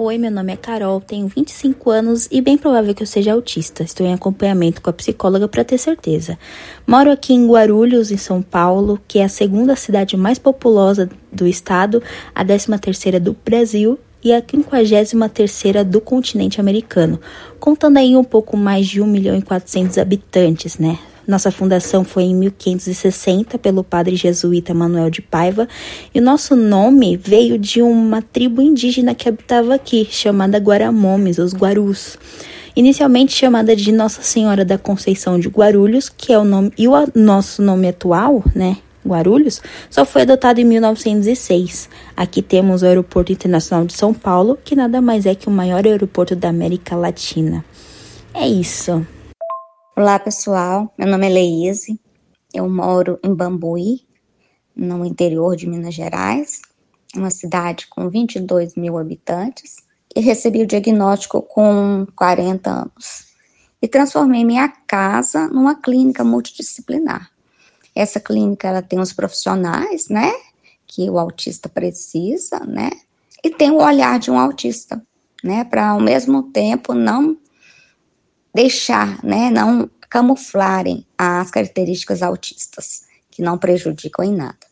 Oi, 0.00 0.16
meu 0.16 0.30
nome 0.30 0.52
é 0.52 0.56
Carol, 0.56 1.00
tenho 1.00 1.26
25 1.26 1.90
anos 1.90 2.28
e 2.30 2.40
bem 2.40 2.56
provável 2.56 2.94
que 2.94 3.02
eu 3.02 3.06
seja 3.06 3.32
autista. 3.32 3.82
Estou 3.82 4.06
em 4.06 4.14
acompanhamento 4.14 4.80
com 4.80 4.88
a 4.88 4.92
psicóloga 4.92 5.48
para 5.48 5.64
ter 5.64 5.76
certeza. 5.76 6.38
Moro 6.86 7.10
aqui 7.10 7.34
em 7.34 7.48
Guarulhos, 7.48 8.12
em 8.12 8.16
São 8.16 8.40
Paulo, 8.40 9.00
que 9.08 9.18
é 9.18 9.24
a 9.24 9.28
segunda 9.28 9.74
cidade 9.74 10.16
mais 10.16 10.38
populosa 10.38 11.10
do 11.32 11.48
estado, 11.48 12.00
a 12.32 12.44
13 12.44 12.78
terceira 12.78 13.18
do 13.18 13.36
Brasil 13.44 13.98
e 14.22 14.32
a 14.32 14.40
53 14.40 15.14
terceira 15.34 15.84
do 15.84 16.00
continente 16.00 16.60
americano, 16.60 17.20
contando 17.58 17.96
aí 17.96 18.16
um 18.16 18.22
pouco 18.22 18.56
mais 18.56 18.86
de 18.86 19.02
1 19.02 19.04
milhão 19.04 19.36
e 19.36 19.42
400 19.42 19.98
habitantes, 19.98 20.78
né? 20.78 20.96
Nossa 21.28 21.50
fundação 21.50 22.04
foi 22.04 22.22
em 22.22 22.34
1560 22.34 23.58
pelo 23.58 23.84
padre 23.84 24.16
jesuíta 24.16 24.72
Manuel 24.72 25.10
de 25.10 25.20
Paiva 25.20 25.68
e 26.14 26.20
o 26.20 26.22
nosso 26.22 26.56
nome 26.56 27.18
veio 27.18 27.58
de 27.58 27.82
uma 27.82 28.22
tribo 28.22 28.62
indígena 28.62 29.14
que 29.14 29.28
habitava 29.28 29.74
aqui, 29.74 30.08
chamada 30.10 30.56
Guaramomes, 30.56 31.36
os 31.36 31.52
Guarus. 31.52 32.16
Inicialmente 32.74 33.34
chamada 33.34 33.76
de 33.76 33.92
Nossa 33.92 34.22
Senhora 34.22 34.64
da 34.64 34.78
Conceição 34.78 35.38
de 35.38 35.48
Guarulhos, 35.48 36.08
que 36.08 36.32
é 36.32 36.38
o 36.38 36.44
nome 36.44 36.72
e 36.78 36.88
o 36.88 36.92
nosso 37.14 37.60
nome 37.60 37.88
atual, 37.88 38.42
né, 38.54 38.78
Guarulhos, 39.06 39.60
só 39.90 40.06
foi 40.06 40.22
adotado 40.22 40.62
em 40.62 40.64
1906. 40.64 41.90
Aqui 42.16 42.40
temos 42.40 42.80
o 42.80 42.86
Aeroporto 42.86 43.32
Internacional 43.32 43.84
de 43.84 43.92
São 43.92 44.14
Paulo, 44.14 44.58
que 44.64 44.74
nada 44.74 45.02
mais 45.02 45.26
é 45.26 45.34
que 45.34 45.46
o 45.46 45.50
maior 45.50 45.84
aeroporto 45.84 46.34
da 46.34 46.48
América 46.48 46.96
Latina. 46.96 47.62
É 48.32 48.48
isso. 48.48 49.06
Olá, 50.00 50.16
pessoal. 50.16 50.94
Meu 50.96 51.08
nome 51.08 51.26
é 51.26 51.28
Leise. 51.28 52.00
Eu 52.54 52.70
moro 52.70 53.18
em 53.20 53.34
Bambuí, 53.34 54.06
no 54.72 55.04
interior 55.04 55.56
de 55.56 55.66
Minas 55.68 55.92
Gerais, 55.92 56.62
uma 57.16 57.30
cidade 57.30 57.88
com 57.88 58.08
22 58.08 58.76
mil 58.76 58.96
habitantes, 58.96 59.78
e 60.14 60.20
recebi 60.20 60.62
o 60.62 60.66
diagnóstico 60.68 61.42
com 61.42 62.06
40 62.14 62.70
anos. 62.70 63.26
E 63.82 63.88
transformei 63.88 64.44
minha 64.44 64.68
casa 64.68 65.48
numa 65.48 65.74
clínica 65.74 66.22
multidisciplinar. 66.22 67.32
Essa 67.92 68.20
clínica 68.20 68.68
ela 68.68 68.82
tem 68.82 69.00
os 69.00 69.12
profissionais, 69.12 70.08
né, 70.08 70.32
que 70.86 71.10
o 71.10 71.18
autista 71.18 71.68
precisa, 71.68 72.60
né, 72.60 72.90
e 73.42 73.50
tem 73.50 73.72
o 73.72 73.82
olhar 73.82 74.20
de 74.20 74.30
um 74.30 74.38
autista, 74.38 75.04
né, 75.42 75.64
para 75.64 75.88
ao 75.88 76.00
mesmo 76.00 76.44
tempo 76.44 76.94
não 76.94 77.36
deixar, 78.58 79.22
né, 79.24 79.50
não 79.50 79.88
camuflarem 80.10 81.06
as 81.16 81.48
características 81.48 82.24
autistas, 82.24 83.04
que 83.30 83.40
não 83.40 83.56
prejudicam 83.56 84.24
em 84.24 84.34
nada. 84.34 84.66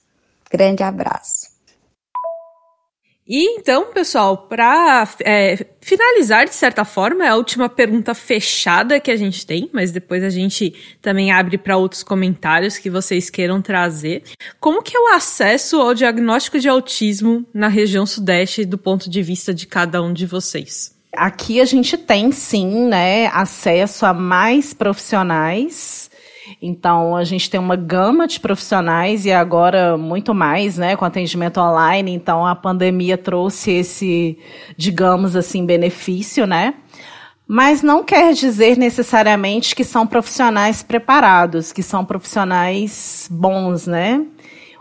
Grande 0.50 0.82
abraço. 0.82 1.54
E 3.28 3.58
então, 3.58 3.92
pessoal, 3.92 4.38
para 4.48 5.08
é, 5.20 5.64
finalizar 5.80 6.46
de 6.46 6.54
certa 6.54 6.84
forma, 6.84 7.24
é 7.24 7.28
a 7.28 7.36
última 7.36 7.68
pergunta 7.68 8.12
fechada 8.12 8.98
que 8.98 9.10
a 9.10 9.16
gente 9.16 9.46
tem, 9.46 9.70
mas 9.72 9.92
depois 9.92 10.24
a 10.24 10.30
gente 10.30 10.74
também 11.00 11.30
abre 11.30 11.56
para 11.56 11.76
outros 11.76 12.02
comentários 12.02 12.78
que 12.78 12.90
vocês 12.90 13.30
queiram 13.30 13.62
trazer. 13.62 14.24
Como 14.58 14.82
que 14.82 14.96
é 14.96 15.00
o 15.00 15.14
acesso 15.14 15.80
ao 15.80 15.94
diagnóstico 15.94 16.58
de 16.58 16.68
autismo 16.68 17.46
na 17.54 17.68
região 17.68 18.04
sudeste 18.04 18.64
do 18.64 18.78
ponto 18.78 19.08
de 19.08 19.22
vista 19.22 19.54
de 19.54 19.66
cada 19.66 20.02
um 20.02 20.12
de 20.12 20.26
vocês? 20.26 20.95
Aqui 21.16 21.60
a 21.60 21.64
gente 21.64 21.96
tem 21.96 22.30
sim, 22.30 22.86
né, 22.86 23.26
acesso 23.28 24.04
a 24.06 24.12
mais 24.12 24.72
profissionais. 24.74 26.10
Então 26.62 27.16
a 27.16 27.24
gente 27.24 27.50
tem 27.50 27.58
uma 27.58 27.76
gama 27.76 28.26
de 28.26 28.38
profissionais 28.38 29.26
e 29.26 29.32
agora 29.32 29.96
muito 29.96 30.32
mais, 30.32 30.78
né, 30.78 30.96
com 30.96 31.04
atendimento 31.04 31.58
online. 31.58 32.12
Então 32.12 32.46
a 32.46 32.54
pandemia 32.54 33.18
trouxe 33.18 33.72
esse, 33.72 34.38
digamos 34.76 35.34
assim, 35.34 35.66
benefício, 35.66 36.46
né? 36.46 36.74
Mas 37.48 37.82
não 37.82 38.02
quer 38.02 38.32
dizer 38.32 38.76
necessariamente 38.76 39.74
que 39.74 39.84
são 39.84 40.06
profissionais 40.06 40.82
preparados, 40.82 41.72
que 41.72 41.82
são 41.82 42.04
profissionais 42.04 43.28
bons, 43.30 43.86
né? 43.86 44.24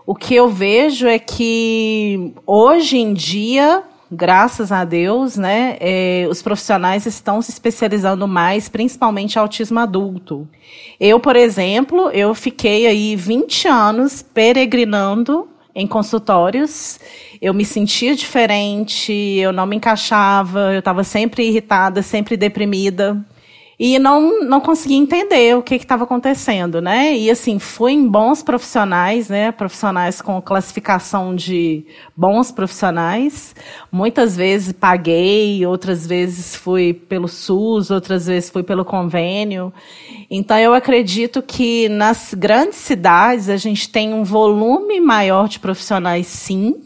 O 0.05 0.15
que 0.15 0.35
eu 0.35 0.49
vejo 0.49 1.07
é 1.07 1.17
que 1.17 2.33
hoje 2.45 2.97
em 2.97 3.13
dia 3.13 3.83
graças 4.11 4.71
a 4.71 4.83
Deus, 4.83 5.37
né, 5.37 5.77
é, 5.79 6.27
os 6.29 6.41
profissionais 6.41 7.05
estão 7.05 7.41
se 7.41 7.51
especializando 7.51 8.27
mais, 8.27 8.69
principalmente 8.69 9.37
autismo 9.37 9.79
adulto. 9.79 10.47
Eu, 10.99 11.19
por 11.19 11.35
exemplo, 11.35 12.09
eu 12.11 12.33
fiquei 12.33 12.87
aí 12.87 13.15
20 13.15 13.67
anos 13.67 14.21
peregrinando 14.21 15.47
em 15.73 15.85
consultórios. 15.85 16.99
Eu 17.41 17.53
me 17.53 17.65
sentia 17.65 18.15
diferente, 18.15 19.11
eu 19.11 19.51
não 19.51 19.65
me 19.65 19.75
encaixava, 19.75 20.73
eu 20.73 20.79
estava 20.79 21.03
sempre 21.03 21.47
irritada, 21.47 22.01
sempre 22.01 22.37
deprimida 22.37 23.23
e 23.77 23.99
não, 23.99 24.41
não 24.43 24.61
conseguia 24.61 24.97
entender 24.97 25.55
o 25.57 25.61
que 25.61 25.75
estava 25.75 26.05
acontecendo, 26.05 26.81
né? 26.81 27.15
E 27.15 27.29
assim, 27.29 27.59
fui 27.59 27.91
em 27.91 28.07
bons 28.07 28.41
profissionais, 28.41 29.27
né? 29.27 29.51
Profissionais 29.51 30.21
com 30.21 30.41
classificação 30.41 31.35
de 31.35 31.85
bons 32.15 32.51
profissionais. 32.51 33.53
Muitas 33.91 34.35
vezes 34.35 34.71
paguei, 34.71 35.65
outras 35.65 36.07
vezes 36.07 36.55
fui 36.55 36.93
pelo 36.93 37.27
SUS, 37.27 37.91
outras 37.91 38.27
vezes 38.27 38.49
fui 38.49 38.63
pelo 38.63 38.85
convênio. 38.85 39.73
Então 40.31 40.57
eu 40.57 40.73
acredito 40.73 41.41
que 41.41 41.89
nas 41.89 42.33
grandes 42.33 42.77
cidades 42.77 43.49
a 43.49 43.57
gente 43.57 43.89
tem 43.89 44.13
um 44.13 44.23
volume 44.23 45.01
maior 45.01 45.49
de 45.49 45.59
profissionais, 45.59 46.27
sim, 46.27 46.81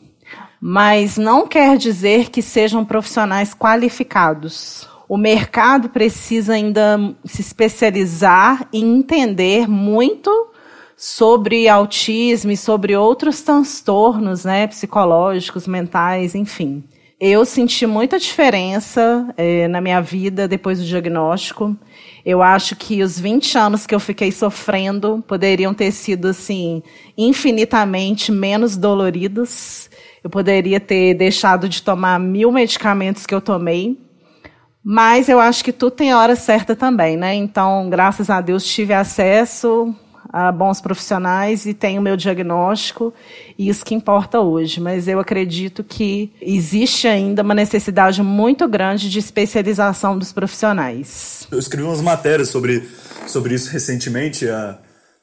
mas 0.60 1.18
não 1.18 1.48
quer 1.48 1.78
dizer 1.78 2.32
que 2.32 2.42
sejam 2.42 2.84
profissionais 2.84 3.54
qualificados 3.54 4.89
o 5.10 5.18
mercado 5.18 5.90
precisa 5.90 6.54
ainda 6.54 7.16
se 7.26 7.42
especializar 7.42 8.70
e 8.72 8.80
entender 8.80 9.68
muito 9.68 10.30
sobre 10.96 11.68
autismo 11.68 12.52
e 12.52 12.58
sobre 12.58 12.96
outros 12.96 13.42
transtornos 13.42 14.46
né, 14.46 14.68
psicológicos, 14.68 15.66
mentais, 15.66 16.36
enfim. 16.36 16.84
Eu 17.20 17.44
senti 17.44 17.88
muita 17.88 18.20
diferença 18.20 19.34
é, 19.36 19.68
na 19.68 19.82
minha 19.82 20.00
vida 20.00 20.48
depois 20.48 20.78
do 20.78 20.86
diagnóstico. 20.86 21.76
Eu 22.24 22.44
acho 22.44 22.76
que 22.76 23.02
os 23.02 23.20
20 23.20 23.58
anos 23.58 23.88
que 23.88 23.96
eu 23.96 24.00
fiquei 24.00 24.32
sofrendo 24.32 25.24
poderiam 25.28 25.74
ter 25.74 25.92
sido 25.92 26.28
assim 26.28 26.84
infinitamente 27.18 28.32
menos 28.32 28.78
doloridos. 28.78 29.90
Eu 30.24 30.30
poderia 30.30 30.80
ter 30.80 31.16
deixado 31.16 31.68
de 31.68 31.82
tomar 31.82 32.20
mil 32.20 32.52
medicamentos 32.52 33.26
que 33.26 33.34
eu 33.34 33.42
tomei 33.42 33.98
mas 34.84 35.30
eu 35.30 35.40
acho 35.40 35.64
que 35.64 35.74
tudo 35.74 35.92
tem 35.92 36.12
a 36.12 36.20
hora 36.20 36.36
certa 36.36 36.76
também, 36.76 37.18
né? 37.18 37.34
Então, 37.34 37.90
graças 37.90 38.30
a 38.30 38.40
Deus, 38.42 38.64
tive 38.64 38.94
acesso 38.94 39.94
a 40.32 40.52
bons 40.52 40.80
profissionais 40.80 41.66
e 41.66 41.74
tenho 41.74 42.00
o 42.00 42.04
meu 42.04 42.16
diagnóstico, 42.16 43.12
e 43.58 43.68
isso 43.68 43.84
que 43.84 43.96
importa 43.96 44.40
hoje. 44.40 44.80
Mas 44.80 45.08
eu 45.08 45.20
acredito 45.20 45.84
que 45.84 46.32
existe 46.40 47.08
ainda 47.08 47.42
uma 47.42 47.56
necessidade 47.56 48.22
muito 48.22 48.68
grande 48.68 49.10
de 49.10 49.20
especialização 49.20 50.18
dos 50.18 50.32
profissionais. 50.32 51.48
Eu 51.52 51.58
escrevi 51.58 51.88
umas 51.88 52.02
matérias 52.02 52.50
sobre, 52.50 52.88
sobre 53.26 53.56
isso 53.56 53.72
recentemente, 53.72 54.46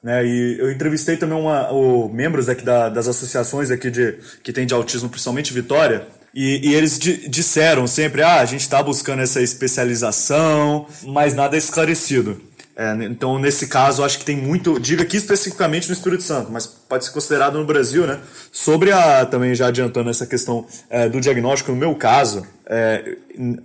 né, 0.02 0.26
e 0.26 0.58
eu 0.58 0.70
entrevistei 0.72 1.16
também 1.16 1.38
uma, 1.38 1.70
o, 1.72 2.08
membros 2.12 2.48
aqui 2.48 2.64
da, 2.64 2.88
das 2.88 3.06
associações 3.06 3.70
aqui 3.70 3.90
de, 3.90 4.18
que 4.42 4.52
tem 4.52 4.66
de 4.66 4.74
autismo, 4.74 5.08
principalmente 5.08 5.52
Vitória, 5.52 6.06
E, 6.36 6.68
e 6.68 6.74
eles 6.74 6.98
disseram 6.98 7.86
sempre: 7.86 8.20
ah, 8.22 8.40
a 8.40 8.44
gente 8.44 8.60
está 8.60 8.82
buscando 8.82 9.22
essa 9.22 9.40
especialização, 9.40 10.86
mas 11.02 11.34
nada 11.34 11.56
é 11.56 11.58
esclarecido. 11.58 12.38
É, 12.78 12.92
então, 13.04 13.38
nesse 13.38 13.68
caso, 13.68 14.04
acho 14.04 14.18
que 14.18 14.24
tem 14.26 14.36
muito. 14.36 14.78
Diga 14.78 15.02
aqui 15.02 15.16
especificamente 15.16 15.88
no 15.88 15.94
Espírito 15.94 16.22
Santo, 16.22 16.52
mas 16.52 16.66
pode 16.66 17.06
ser 17.06 17.10
considerado 17.10 17.58
no 17.58 17.64
Brasil, 17.64 18.06
né? 18.06 18.20
Sobre 18.52 18.92
a. 18.92 19.24
Também 19.24 19.54
já 19.54 19.68
adiantando 19.68 20.10
essa 20.10 20.26
questão 20.26 20.66
é, 20.90 21.08
do 21.08 21.22
diagnóstico, 21.22 21.72
no 21.72 21.78
meu 21.78 21.94
caso, 21.94 22.46
é, 22.66 23.16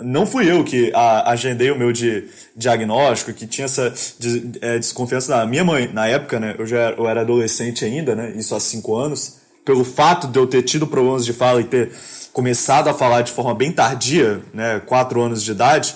não 0.02 0.26
fui 0.26 0.50
eu 0.50 0.64
que 0.64 0.94
a, 0.96 1.30
agendei 1.30 1.72
o 1.72 1.78
meu 1.78 1.92
de, 1.92 2.24
diagnóstico, 2.56 3.34
que 3.34 3.46
tinha 3.46 3.66
essa 3.66 3.94
de, 4.18 4.50
é, 4.62 4.80
desconfiança 4.80 5.36
da 5.36 5.46
minha 5.46 5.66
mãe. 5.66 5.90
Na 5.92 6.08
época, 6.08 6.40
né? 6.40 6.56
Eu 6.58 6.66
já 6.66 6.78
era, 6.78 6.96
eu 6.96 7.06
era 7.06 7.20
adolescente 7.20 7.84
ainda, 7.84 8.16
né? 8.16 8.32
Isso 8.38 8.56
há 8.56 8.62
cinco 8.62 8.96
anos. 8.96 9.41
Pelo 9.64 9.84
fato 9.84 10.28
de 10.28 10.40
eu 10.40 10.48
ter 10.48 10.64
tido 10.64 10.88
problemas 10.88 11.26
de 11.26 11.34
fala 11.34 11.62
e 11.62 11.66
ter 11.66 11.92
começado 12.34 12.88
a 12.88 12.94
falar 12.94 13.22
de 13.22 13.32
forma 13.32 13.54
bem 13.54 13.72
tardia, 13.72 14.42
né? 14.54 14.80
Quatro 14.86 15.22
anos 15.22 15.44
de 15.44 15.52
idade. 15.52 15.96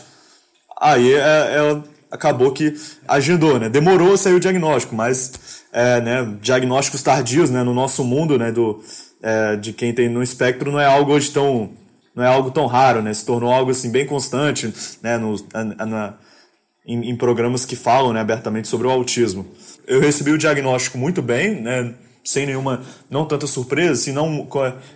Aí 0.80 1.13
ela 1.13 1.80
é, 1.80 1.82
é 1.82 1.95
acabou 2.12 2.51
que 2.51 2.73
agendou, 3.08 3.60
né? 3.60 3.69
Demorou 3.69 4.13
a 4.13 4.17
sair 4.17 4.34
o 4.34 4.39
diagnóstico, 4.39 4.95
mas 4.95 5.63
é, 5.71 6.01
né, 6.01 6.38
diagnósticos 6.41 7.04
tardios, 7.04 7.49
né, 7.49 7.63
no 7.63 7.73
nosso 7.73 8.04
mundo, 8.04 8.38
né, 8.38 8.51
do, 8.51 8.82
é, 9.21 9.56
de 9.56 9.73
quem 9.73 9.93
tem 9.93 10.10
no 10.10 10.23
espectro 10.23 10.71
não 10.71 10.80
é 10.80 10.86
algo 10.86 11.12
hoje 11.12 11.32
tão 11.32 11.71
não 12.15 12.23
é 12.23 12.28
algo 12.28 12.49
tão 12.49 12.65
raro, 12.65 13.01
né? 13.01 13.13
Se 13.13 13.25
tornou 13.25 13.51
algo 13.51 13.71
assim 13.71 13.91
bem 13.91 14.06
constante, 14.06 14.73
né, 15.04 15.17
no, 15.17 15.36
na, 15.54 15.86
na 15.86 16.13
em, 16.88 17.10
em, 17.10 17.15
programas 17.15 17.65
que 17.65 17.75
falam, 17.75 18.13
né, 18.13 18.21
abertamente 18.21 18.69
sobre 18.69 18.88
o 18.88 18.89
autismo. 18.89 19.45
Eu 19.86 19.99
recebi 19.99 20.32
o 20.32 20.38
diagnóstico 20.38 20.97
muito 20.97 21.21
bem, 21.21 21.62
né, 21.62 21.93
sem 22.26 22.48
nenhuma, 22.48 22.82
não 23.10 23.26
tanta 23.26 23.46
surpresa, 23.46 23.94
assim, 23.94 24.12
não 24.12 24.48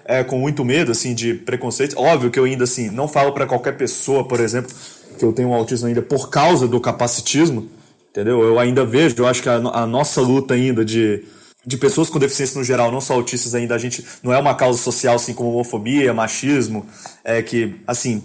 é, 0.04 0.24
com 0.24 0.39
muito 0.39 0.65
medo, 0.65 0.92
assim, 0.92 1.13
de 1.13 1.36
preconceito. 1.36 1.98
Óbvio 1.98 2.32
que 2.32 2.39
eu 2.39 2.46
ainda, 2.46 2.63
assim, 2.63 2.89
não 2.89 3.08
falo 3.08 3.32
para 3.32 3.46
qualquer 3.46 3.78
pessoa, 3.78 4.28
por 4.28 4.39
exemplo, 4.39 4.76
que 5.18 5.24
eu 5.24 5.32
tenho 5.32 5.50
um 5.50 5.54
autismo 5.54 5.88
ainda 5.88 6.02
por 6.02 6.30
causa 6.30 6.68
do 6.68 6.82
capacitismo, 6.82 7.70
entendeu? 8.10 8.42
Eu 8.42 8.58
ainda 8.58 8.84
vejo, 8.84 9.15
eu 9.20 9.28
acho 9.28 9.44
que 9.44 9.50
a, 9.50 9.56
a 9.56 9.86
nossa 9.86 10.22
luta 10.22 10.56
ainda 10.56 10.84
de, 10.84 11.24
de 11.63 11.78
pessoas 11.78 12.10
com 12.10 12.18
deficiência 12.18 12.58
no 12.58 12.63
geral, 12.63 12.92
não 12.92 13.00
só 13.00 13.13
autistas 13.13 13.54
ainda, 13.54 13.76
a 13.76 13.78
gente 13.78 14.04
não 14.24 14.34
é 14.34 14.39
uma 14.39 14.56
causa 14.56 14.80
social 14.80 15.15
assim 15.15 15.36
como 15.36 15.52
homofobia, 15.52 16.12
machismo, 16.13 16.84
é 17.24 17.44
que, 17.44 17.76
assim, 17.86 18.24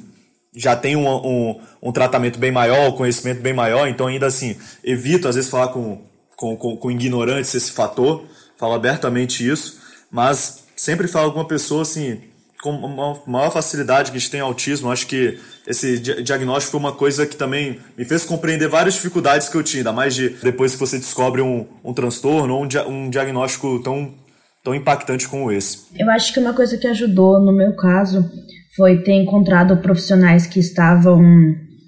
já 0.55 0.75
tem 0.75 0.97
um, 0.97 1.07
um, 1.07 1.61
um 1.83 1.93
tratamento 1.93 2.39
bem 2.39 2.51
maior, 2.51 2.89
um 2.89 2.97
conhecimento 2.97 3.43
bem 3.43 3.53
maior, 3.53 3.87
então 3.87 4.07
ainda 4.07 4.27
assim, 4.27 4.57
evito 4.83 5.29
às 5.29 5.35
vezes 5.35 5.51
falar 5.51 5.69
com, 5.69 6.01
com, 6.37 6.57
com, 6.57 6.77
com 6.77 6.91
ignorantes 6.91 7.55
esse 7.55 7.71
fator, 7.71 8.25
falo 8.57 8.75
abertamente 8.75 9.49
isso, 9.49 9.81
mas 10.11 10.65
sempre 10.77 11.09
falo 11.09 11.33
com 11.33 11.39
uma 11.39 11.49
pessoa 11.49 11.83
assim, 11.83 12.21
com 12.63 12.73
maior 13.27 13.51
facilidade 13.51 14.11
que 14.11 14.17
a 14.17 14.21
gente 14.21 14.31
tem 14.31 14.41
autismo. 14.41 14.91
Acho 14.91 15.07
que 15.07 15.39
esse 15.67 15.99
diagnóstico 15.99 16.73
foi 16.73 16.81
uma 16.81 16.93
coisa 16.93 17.27
que 17.27 17.37
também 17.37 17.79
me 17.97 18.05
fez 18.05 18.25
compreender 18.25 18.69
várias 18.69 18.95
dificuldades 18.95 19.49
que 19.49 19.57
eu 19.57 19.63
tinha, 19.63 19.81
ainda 19.81 19.93
mais 19.93 20.15
de 20.15 20.31
depois 20.43 20.73
que 20.73 20.81
você 20.81 20.99
descobre 20.99 21.43
um, 21.43 21.67
um 21.85 21.93
transtorno 21.93 22.55
ou 22.55 22.65
um, 22.65 22.69
um 22.89 23.11
diagnóstico 23.11 23.83
tão, 23.83 24.15
tão 24.63 24.75
impactante 24.75 25.29
como 25.29 25.53
esse. 25.53 25.87
Eu 25.95 26.11
acho 26.11 26.33
que 26.33 26.41
uma 26.41 26.55
coisa 26.55 26.79
que 26.79 26.87
ajudou 26.87 27.39
no 27.39 27.53
meu 27.53 27.77
caso 27.77 28.25
foi 28.77 29.03
ter 29.03 29.13
encontrado 29.13 29.77
profissionais 29.77 30.47
que 30.47 30.59
estavam 30.59 31.21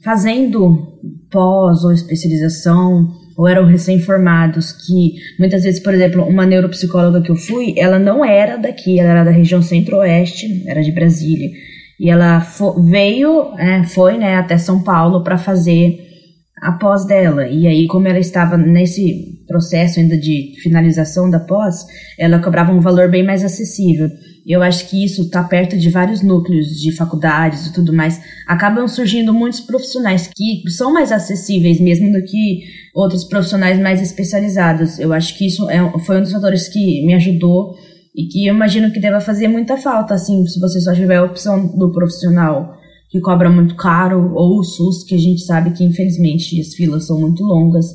fazendo 0.05 0.98
pós 1.31 1.83
ou 1.83 1.92
especialização 1.92 3.25
ou 3.37 3.46
eram 3.46 3.66
recém-formados, 3.66 4.72
que 4.72 5.14
muitas 5.38 5.62
vezes, 5.62 5.81
por 5.81 5.92
exemplo, 5.92 6.25
uma 6.25 6.46
neuropsicóloga 6.46 7.20
que 7.20 7.31
eu 7.31 7.37
fui, 7.37 7.75
ela 7.77 7.99
não 7.99 8.25
era 8.25 8.57
daqui, 8.57 8.99
ela 8.99 9.11
era 9.11 9.25
da 9.25 9.31
região 9.31 9.61
centro-oeste, 9.61 10.64
era 10.66 10.83
de 10.83 10.90
Brasília, 10.90 11.51
e 12.01 12.09
ela 12.09 12.42
veio, 12.88 13.53
é, 13.59 13.85
foi 13.85 14.16
né, 14.16 14.37
até 14.37 14.57
São 14.57 14.83
Paulo 14.83 15.22
para 15.22 15.37
fazer 15.37 15.99
a 16.62 16.72
pós 16.72 17.07
dela, 17.07 17.46
e 17.46 17.66
aí 17.66 17.87
como 17.87 18.09
ela 18.09 18.18
estava 18.18 18.57
nesse 18.57 19.36
processo 19.46 20.00
ainda 20.00 20.16
de 20.16 20.54
finalização 20.62 21.30
da 21.30 21.40
pós, 21.40 21.87
ela 22.18 22.38
cobrava 22.38 22.72
um 22.72 22.80
valor 22.80 23.11
bem 23.11 23.24
mais 23.24 23.44
acessível. 23.44 24.09
Eu 24.46 24.62
acho 24.62 24.88
que 24.88 25.04
isso 25.04 25.22
está 25.22 25.42
perto 25.42 25.76
de 25.76 25.90
vários 25.90 26.22
núcleos 26.22 26.80
de 26.80 26.92
faculdades 26.92 27.66
e 27.66 27.72
tudo 27.72 27.92
mais. 27.92 28.20
Acabam 28.46 28.87
surgindo 28.87 29.35
muitos 29.35 29.61
profissionais 29.61 30.30
que 30.35 30.62
são 30.70 30.92
mais 30.92 31.11
acessíveis 31.11 31.80
mesmo 31.80 32.12
do 32.12 32.22
que 32.22 32.62
outros 32.94 33.24
profissionais 33.24 33.78
mais 33.78 34.00
especializados. 34.00 35.00
Eu 35.00 35.12
acho 35.12 35.37
que 35.37 35.46
isso 35.46 35.68
é, 35.68 35.78
foi 36.00 36.18
um 36.18 36.22
dos 36.22 36.32
fatores 36.32 36.68
que 36.68 37.04
me 37.04 37.14
ajudou 37.14 37.74
e 38.14 38.28
que 38.28 38.46
eu 38.46 38.54
imagino 38.54 38.92
que 38.92 39.00
deva 39.00 39.20
fazer 39.20 39.48
muita 39.48 39.76
falta, 39.76 40.14
assim, 40.14 40.46
se 40.46 40.59
você 40.59 40.80
só 40.80 40.94
tiver 40.94 41.16
a 41.16 41.24
opção 41.24 41.76
do 41.76 41.92
profissional 41.92 42.76
que 43.11 43.20
cobra 43.20 43.50
muito 43.50 43.74
caro 43.74 44.32
ou 44.35 44.59
o 44.59 44.64
SUS, 44.64 45.04
que 45.04 45.14
a 45.14 45.18
gente 45.18 45.42
sabe 45.42 45.72
que 45.72 45.85
infelizmente 45.85 46.61
as 46.61 46.74
filas 46.74 47.06
são 47.06 47.20
muito 47.20 47.42
longas 47.44 47.87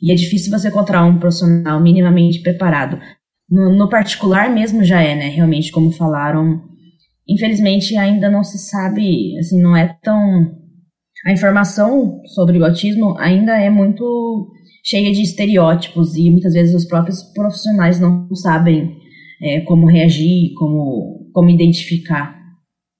e 0.00 0.12
é 0.12 0.14
difícil 0.14 0.50
você 0.50 0.68
encontrar 0.68 1.04
um 1.04 1.18
profissional 1.18 1.80
minimamente 1.80 2.40
preparado. 2.40 2.98
No, 3.50 3.74
no, 3.74 3.88
particular 3.88 4.52
mesmo 4.52 4.84
já 4.84 5.02
é, 5.02 5.14
né? 5.14 5.28
Realmente, 5.28 5.72
como 5.72 5.90
falaram, 5.90 6.62
infelizmente 7.26 7.96
ainda 7.96 8.30
não 8.30 8.44
se 8.44 8.58
sabe, 8.58 9.36
assim, 9.38 9.60
não 9.60 9.76
é 9.76 9.96
tão. 10.02 10.56
A 11.26 11.32
informação 11.32 12.20
sobre 12.26 12.58
o 12.58 12.64
autismo 12.64 13.16
ainda 13.18 13.58
é 13.58 13.68
muito 13.68 14.52
cheia 14.84 15.12
de 15.12 15.22
estereótipos 15.22 16.14
e 16.14 16.30
muitas 16.30 16.52
vezes 16.52 16.74
os 16.74 16.86
próprios 16.86 17.22
profissionais 17.34 17.98
não 17.98 18.32
sabem 18.34 18.96
é, 19.42 19.60
como 19.62 19.86
reagir, 19.86 20.52
como, 20.54 21.30
como 21.32 21.50
identificar. 21.50 22.38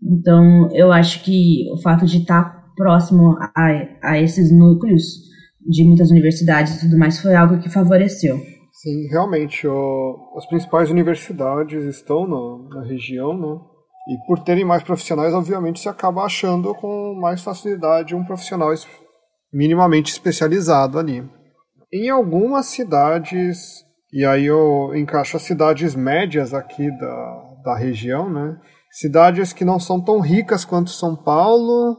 Então, 0.02 0.68
eu 0.72 0.92
acho 0.92 1.22
que 1.22 1.64
o 1.72 1.80
fato 1.80 2.06
de 2.06 2.18
estar 2.18 2.72
próximo 2.76 3.36
a, 3.40 3.62
a 4.02 4.20
esses 4.20 4.50
núcleos 4.52 5.28
de 5.60 5.84
muitas 5.84 6.10
universidades 6.10 6.76
e 6.76 6.80
tudo 6.80 6.98
mais 6.98 7.20
foi 7.20 7.34
algo 7.34 7.58
que 7.58 7.68
favoreceu. 7.68 8.38
Sim, 8.72 9.08
realmente, 9.10 9.66
o, 9.66 10.34
as 10.36 10.46
principais 10.46 10.90
universidades 10.90 11.84
estão 11.84 12.26
no, 12.26 12.68
na 12.68 12.84
região, 12.84 13.36
né? 13.36 13.60
E 14.08 14.26
por 14.26 14.38
terem 14.38 14.64
mais 14.64 14.82
profissionais, 14.82 15.34
obviamente, 15.34 15.80
se 15.80 15.88
acaba 15.88 16.22
achando 16.22 16.74
com 16.74 17.14
mais 17.20 17.42
facilidade 17.42 18.14
um 18.14 18.24
profissional 18.24 18.72
minimamente 19.52 20.12
especializado 20.12 20.98
ali. 20.98 21.28
Em 21.92 22.08
algumas 22.08 22.66
cidades, 22.66 23.84
e 24.12 24.24
aí 24.24 24.46
eu 24.46 24.92
encaixo 24.94 25.36
as 25.36 25.42
cidades 25.42 25.94
médias 25.94 26.54
aqui 26.54 26.90
da, 26.98 27.42
da 27.64 27.76
região, 27.76 28.30
né? 28.30 28.58
Cidades 28.90 29.52
que 29.52 29.64
não 29.64 29.78
são 29.78 30.00
tão 30.00 30.20
ricas 30.20 30.64
quanto 30.64 30.90
São 30.90 31.16
Paulo, 31.16 31.96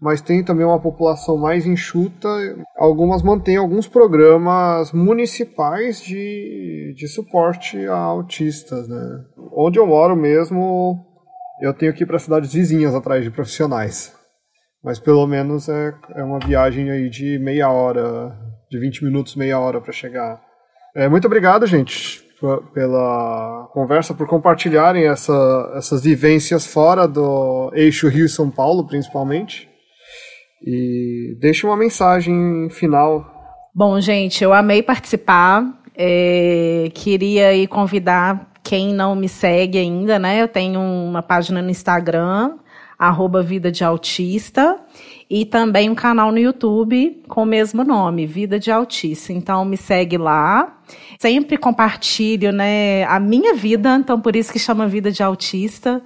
mas 0.00 0.20
tem 0.20 0.44
também 0.44 0.66
uma 0.66 0.80
população 0.80 1.38
mais 1.38 1.66
enxuta. 1.66 2.28
Algumas 2.76 3.22
mantêm 3.22 3.56
alguns 3.56 3.88
programas 3.88 4.92
municipais 4.92 6.00
de, 6.00 6.94
de 6.96 7.08
suporte 7.08 7.86
a 7.86 7.96
autistas, 7.96 8.88
né? 8.88 9.24
Onde 9.52 9.78
eu 9.78 9.86
moro 9.86 10.14
mesmo, 10.14 10.98
eu 11.62 11.72
tenho 11.72 11.94
que 11.94 12.02
ir 12.02 12.06
para 12.06 12.18
cidades 12.18 12.52
vizinhas 12.52 12.94
atrás 12.94 13.24
de 13.24 13.30
profissionais. 13.30 14.14
Mas 14.84 14.98
pelo 14.98 15.26
menos 15.26 15.68
é, 15.68 15.94
é 16.14 16.22
uma 16.22 16.38
viagem 16.38 16.90
aí 16.90 17.08
de 17.08 17.38
meia 17.38 17.70
hora, 17.70 18.36
de 18.70 18.78
20 18.78 19.04
minutos, 19.04 19.34
meia 19.34 19.58
hora 19.58 19.80
para 19.80 19.92
chegar. 19.92 20.40
É, 20.94 21.08
muito 21.08 21.26
obrigado, 21.26 21.66
gente, 21.66 22.22
pela 22.72 23.68
conversa, 23.72 24.14
por 24.14 24.26
compartilharem 24.26 25.06
essa, 25.06 25.72
essas 25.74 26.02
vivências 26.02 26.66
fora 26.66 27.08
do 27.08 27.70
eixo 27.74 28.08
Rio-São 28.08 28.50
Paulo, 28.50 28.86
principalmente. 28.86 29.68
E 30.66 31.36
deixe 31.38 31.64
uma 31.64 31.76
mensagem 31.76 32.68
final. 32.70 33.24
Bom, 33.72 34.00
gente, 34.00 34.42
eu 34.42 34.52
amei 34.52 34.82
participar. 34.82 35.64
É, 35.94 36.90
queria 36.92 37.48
aí 37.48 37.66
convidar 37.66 38.50
quem 38.64 38.92
não 38.92 39.14
me 39.14 39.28
segue 39.28 39.78
ainda, 39.78 40.18
né? 40.18 40.42
Eu 40.42 40.48
tenho 40.48 40.80
uma 40.80 41.22
página 41.22 41.62
no 41.62 41.70
Instagram, 41.70 42.56
arroba 42.98 43.42
Vida 43.42 43.70
de 43.70 43.84
Autista, 43.84 44.80
e 45.28 45.44
também 45.44 45.90
um 45.90 45.94
canal 45.94 46.30
no 46.30 46.38
YouTube 46.38 47.22
com 47.28 47.42
o 47.42 47.46
mesmo 47.46 47.82
nome, 47.82 48.26
Vida 48.26 48.58
de 48.58 48.70
Autista. 48.70 49.32
Então 49.32 49.64
me 49.64 49.76
segue 49.76 50.16
lá. 50.16 50.78
Sempre 51.18 51.56
compartilho 51.56 52.52
né, 52.52 53.04
a 53.04 53.18
minha 53.18 53.54
vida, 53.54 53.96
então 53.96 54.20
por 54.20 54.36
isso 54.36 54.52
que 54.52 54.58
chama 54.58 54.86
Vida 54.86 55.10
de 55.10 55.22
Autista. 55.22 56.00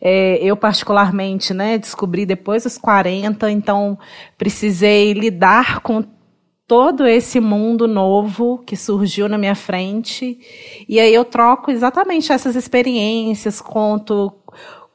É, 0.00 0.38
eu, 0.42 0.56
particularmente, 0.56 1.54
né, 1.54 1.78
descobri 1.78 2.26
depois 2.26 2.64
dos 2.64 2.76
40, 2.76 3.50
então 3.50 3.98
precisei 4.36 5.14
lidar 5.14 5.80
com 5.80 6.04
todo 6.66 7.06
esse 7.06 7.38
mundo 7.38 7.86
novo 7.86 8.58
que 8.66 8.76
surgiu 8.76 9.28
na 9.28 9.38
minha 9.38 9.54
frente. 9.54 10.38
E 10.88 10.98
aí 10.98 11.14
eu 11.14 11.24
troco 11.24 11.70
exatamente 11.70 12.32
essas 12.32 12.56
experiências, 12.56 13.60
conto 13.60 14.32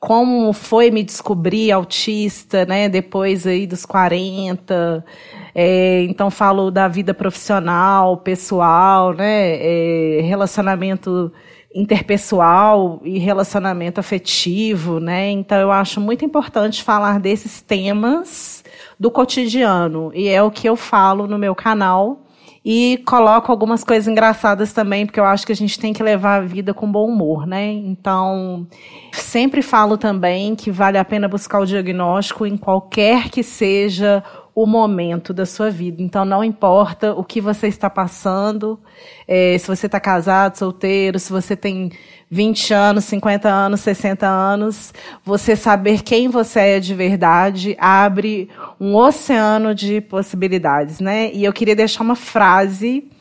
como 0.01 0.51
foi 0.51 0.89
me 0.89 1.03
descobrir 1.03 1.71
autista, 1.71 2.65
né, 2.65 2.89
depois 2.89 3.45
aí 3.45 3.67
dos 3.67 3.85
40. 3.85 5.05
É, 5.53 6.01
então 6.05 6.31
falo 6.31 6.71
da 6.71 6.87
vida 6.87 7.13
profissional, 7.13 8.17
pessoal, 8.17 9.13
né, 9.13 9.57
é, 9.61 10.21
relacionamento 10.23 11.31
interpessoal 11.73 12.99
e 13.03 13.19
relacionamento 13.19 13.99
afetivo, 13.99 14.99
né? 14.99 15.29
Então 15.29 15.57
eu 15.59 15.71
acho 15.71 16.01
muito 16.01 16.25
importante 16.25 16.83
falar 16.83 17.19
desses 17.19 17.61
temas 17.61 18.63
do 18.99 19.11
cotidiano 19.11 20.11
e 20.15 20.27
é 20.27 20.41
o 20.41 20.51
que 20.51 20.67
eu 20.67 20.75
falo 20.75 21.27
no 21.27 21.37
meu 21.37 21.53
canal 21.53 22.19
e 22.63 23.01
coloco 23.07 23.51
algumas 23.51 23.83
coisas 23.83 24.07
engraçadas 24.07 24.71
também, 24.71 25.05
porque 25.05 25.19
eu 25.19 25.25
acho 25.25 25.45
que 25.45 25.51
a 25.51 25.55
gente 25.55 25.79
tem 25.79 25.93
que 25.93 26.03
levar 26.03 26.35
a 26.35 26.45
vida 26.45 26.73
com 26.73 26.91
bom 26.91 27.07
humor, 27.07 27.47
né? 27.47 27.71
Então, 27.71 28.67
sempre 29.11 29.63
falo 29.63 29.97
também 29.97 30.55
que 30.55 30.69
vale 30.69 30.97
a 30.97 31.05
pena 31.05 31.27
buscar 31.27 31.59
o 31.59 31.65
diagnóstico 31.65 32.45
em 32.45 32.55
qualquer 32.55 33.29
que 33.29 33.41
seja 33.41 34.23
o 34.53 34.67
momento 34.67 35.33
da 35.33 35.45
sua 35.45 35.71
vida. 35.71 36.03
Então, 36.03 36.23
não 36.23 36.43
importa 36.43 37.13
o 37.13 37.23
que 37.23 37.41
você 37.41 37.67
está 37.67 37.89
passando, 37.89 38.79
é, 39.27 39.57
se 39.57 39.65
você 39.67 39.87
está 39.87 39.99
casado, 39.99 40.57
solteiro, 40.57 41.17
se 41.17 41.31
você 41.31 41.55
tem 41.55 41.91
20 42.33 42.73
anos, 42.73 43.03
50 43.03 43.49
anos, 43.49 43.81
60 43.81 44.25
anos, 44.25 44.93
você 45.21 45.53
saber 45.53 46.01
quem 46.01 46.29
você 46.29 46.59
é 46.61 46.79
de 46.79 46.95
verdade 46.95 47.75
abre 47.77 48.49
um 48.79 48.95
oceano 48.95 49.75
de 49.75 49.99
possibilidades, 49.99 51.01
né? 51.01 51.29
E 51.33 51.43
eu 51.43 51.51
queria 51.51 51.75
deixar 51.75 52.03
uma 52.03 52.15
frase 52.15 53.11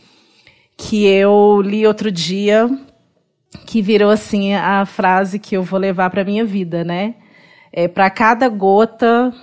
que 0.76 1.04
eu 1.06 1.60
li 1.60 1.84
outro 1.84 2.08
dia, 2.12 2.70
que 3.66 3.82
virou 3.82 4.10
assim 4.10 4.54
a 4.54 4.86
frase 4.86 5.40
que 5.40 5.56
eu 5.56 5.64
vou 5.64 5.80
levar 5.80 6.08
para 6.08 6.24
minha 6.24 6.44
vida, 6.44 6.84
né? 6.84 7.16
É 7.72 7.88
para 7.88 8.08
cada 8.10 8.48
gota 8.48 9.34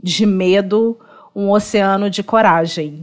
de 0.00 0.24
medo, 0.24 0.96
um 1.34 1.50
oceano 1.50 2.08
de 2.08 2.22
coragem. 2.22 3.02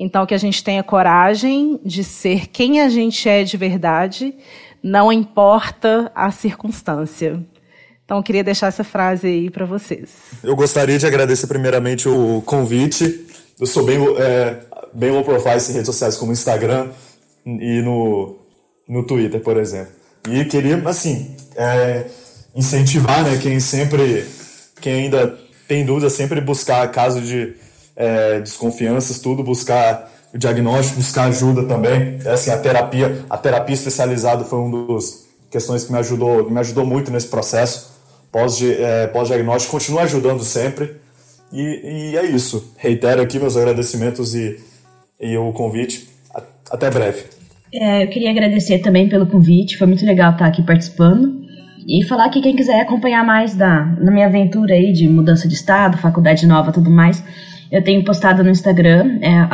Então, 0.00 0.24
que 0.24 0.34
a 0.34 0.38
gente 0.38 0.62
tenha 0.62 0.84
coragem 0.84 1.80
de 1.84 2.04
ser 2.04 2.46
quem 2.46 2.80
a 2.80 2.88
gente 2.88 3.28
é 3.28 3.42
de 3.42 3.56
verdade, 3.56 4.32
não 4.82 5.12
importa 5.12 6.10
a 6.14 6.30
circunstância. 6.30 7.42
Então, 8.04 8.22
queria 8.22 8.42
deixar 8.42 8.68
essa 8.68 8.82
frase 8.82 9.26
aí 9.26 9.50
para 9.50 9.66
vocês. 9.66 10.08
Eu 10.42 10.56
gostaria 10.56 10.98
de 10.98 11.06
agradecer 11.06 11.46
primeiramente 11.46 12.08
o 12.08 12.42
convite. 12.46 13.26
Eu 13.60 13.66
sou 13.66 13.84
bem, 13.84 13.98
é, 14.16 14.60
bem 14.94 15.10
low 15.10 15.22
profile 15.22 15.60
em 15.68 15.72
redes 15.72 15.86
sociais 15.86 16.16
como 16.16 16.32
Instagram 16.32 16.88
e 17.44 17.82
no, 17.82 18.38
no 18.88 19.02
Twitter, 19.04 19.40
por 19.40 19.58
exemplo. 19.58 19.92
E 20.30 20.44
queria, 20.46 20.82
assim, 20.88 21.36
é, 21.54 22.06
incentivar 22.54 23.22
né, 23.24 23.38
quem 23.42 23.60
sempre, 23.60 24.26
quem 24.80 25.04
ainda 25.04 25.38
tem 25.66 25.84
dúvida, 25.84 26.08
sempre 26.08 26.40
buscar 26.40 26.90
caso 26.90 27.20
de 27.20 27.54
é, 27.94 28.40
desconfianças, 28.40 29.18
tudo, 29.18 29.42
buscar 29.42 30.10
o 30.32 30.38
diagnóstico, 30.38 30.98
buscar 30.98 31.24
ajuda 31.24 31.64
também. 31.64 32.18
É 32.24 32.30
assim, 32.30 32.50
a 32.50 32.58
terapia, 32.58 33.24
a 33.28 33.36
terapia 33.36 33.74
especializada 33.74 34.44
foi 34.44 34.58
uma 34.58 34.94
das 34.94 35.26
questões 35.50 35.84
que 35.84 35.92
me 35.92 35.98
ajudou, 35.98 36.50
me 36.50 36.58
ajudou 36.60 36.84
muito 36.84 37.10
nesse 37.10 37.28
processo. 37.28 37.96
Pós, 38.30 38.60
é, 38.62 39.06
pós-diagnóstico 39.06 39.72
continua 39.72 40.02
ajudando 40.02 40.42
sempre. 40.42 40.96
E, 41.52 42.12
e, 42.12 42.16
é 42.16 42.26
isso. 42.26 42.74
Reitero 42.76 43.22
aqui 43.22 43.38
meus 43.38 43.56
agradecimentos 43.56 44.34
e, 44.34 44.60
e 45.18 45.36
o 45.36 45.52
convite. 45.52 46.08
Até 46.70 46.90
breve. 46.90 47.24
É, 47.72 48.04
eu 48.04 48.08
queria 48.08 48.30
agradecer 48.30 48.78
também 48.80 49.08
pelo 49.08 49.26
convite, 49.26 49.76
foi 49.76 49.86
muito 49.86 50.04
legal 50.04 50.32
estar 50.32 50.46
aqui 50.46 50.62
participando. 50.62 51.46
E 51.86 52.04
falar 52.04 52.28
que 52.28 52.42
quem 52.42 52.54
quiser 52.54 52.80
acompanhar 52.80 53.24
mais 53.24 53.54
da, 53.54 53.86
na 53.98 54.12
minha 54.12 54.26
aventura 54.26 54.74
aí 54.74 54.92
de 54.92 55.08
mudança 55.08 55.48
de 55.48 55.54
estado, 55.54 55.96
faculdade 55.96 56.46
nova 56.46 56.70
tudo 56.70 56.90
mais, 56.90 57.24
eu 57.70 57.82
tenho 57.82 58.04
postado 58.04 58.42
no 58.42 58.50
Instagram, 58.50 59.18
é 59.20 59.46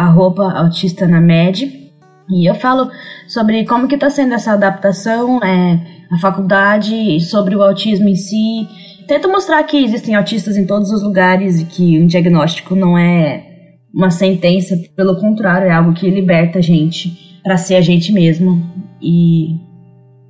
autista 0.57 1.07
na 1.07 1.21
med, 1.21 1.85
e 2.31 2.49
eu 2.49 2.55
falo 2.55 2.91
sobre 3.29 3.65
como 3.65 3.87
que 3.87 3.97
está 3.97 4.09
sendo 4.09 4.35
essa 4.35 4.53
adaptação 4.53 5.43
é, 5.43 5.79
faculdade, 6.21 7.21
sobre 7.21 7.55
o 7.55 7.63
autismo 7.63 8.09
em 8.09 8.15
si. 8.15 8.67
Tento 9.07 9.29
mostrar 9.29 9.63
que 9.65 9.83
existem 9.85 10.15
autistas 10.15 10.57
em 10.57 10.67
todos 10.67 10.91
os 10.91 11.03
lugares 11.03 11.61
e 11.61 11.65
que 11.67 12.01
um 12.01 12.07
diagnóstico 12.07 12.75
não 12.75 12.97
é 12.97 13.45
uma 13.93 14.11
sentença, 14.11 14.77
pelo 14.97 15.17
contrário, 15.21 15.69
é 15.69 15.73
algo 15.73 15.93
que 15.93 16.09
liberta 16.09 16.59
a 16.59 16.63
gente 16.63 17.39
para 17.43 17.57
ser 17.57 17.77
a 17.77 17.81
gente 17.81 18.13
mesmo. 18.13 18.63
E 19.01 19.57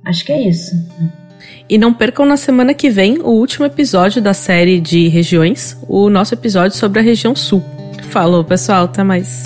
acho 0.05 0.25
que 0.25 0.31
é 0.31 0.47
isso. 0.47 0.75
E 1.69 1.77
não 1.77 1.93
percam 1.93 2.25
na 2.25 2.37
semana 2.37 2.73
que 2.73 2.89
vem 2.89 3.19
o 3.19 3.29
último 3.29 3.65
episódio 3.65 4.21
da 4.21 4.33
série 4.33 4.79
de 4.79 5.07
regiões, 5.07 5.77
o 5.87 6.09
nosso 6.09 6.33
episódio 6.33 6.77
sobre 6.77 6.99
a 6.99 7.03
região 7.03 7.35
sul. 7.35 7.63
Falou, 8.09 8.43
pessoal, 8.43 8.85
até 8.85 9.03
mais. 9.03 9.43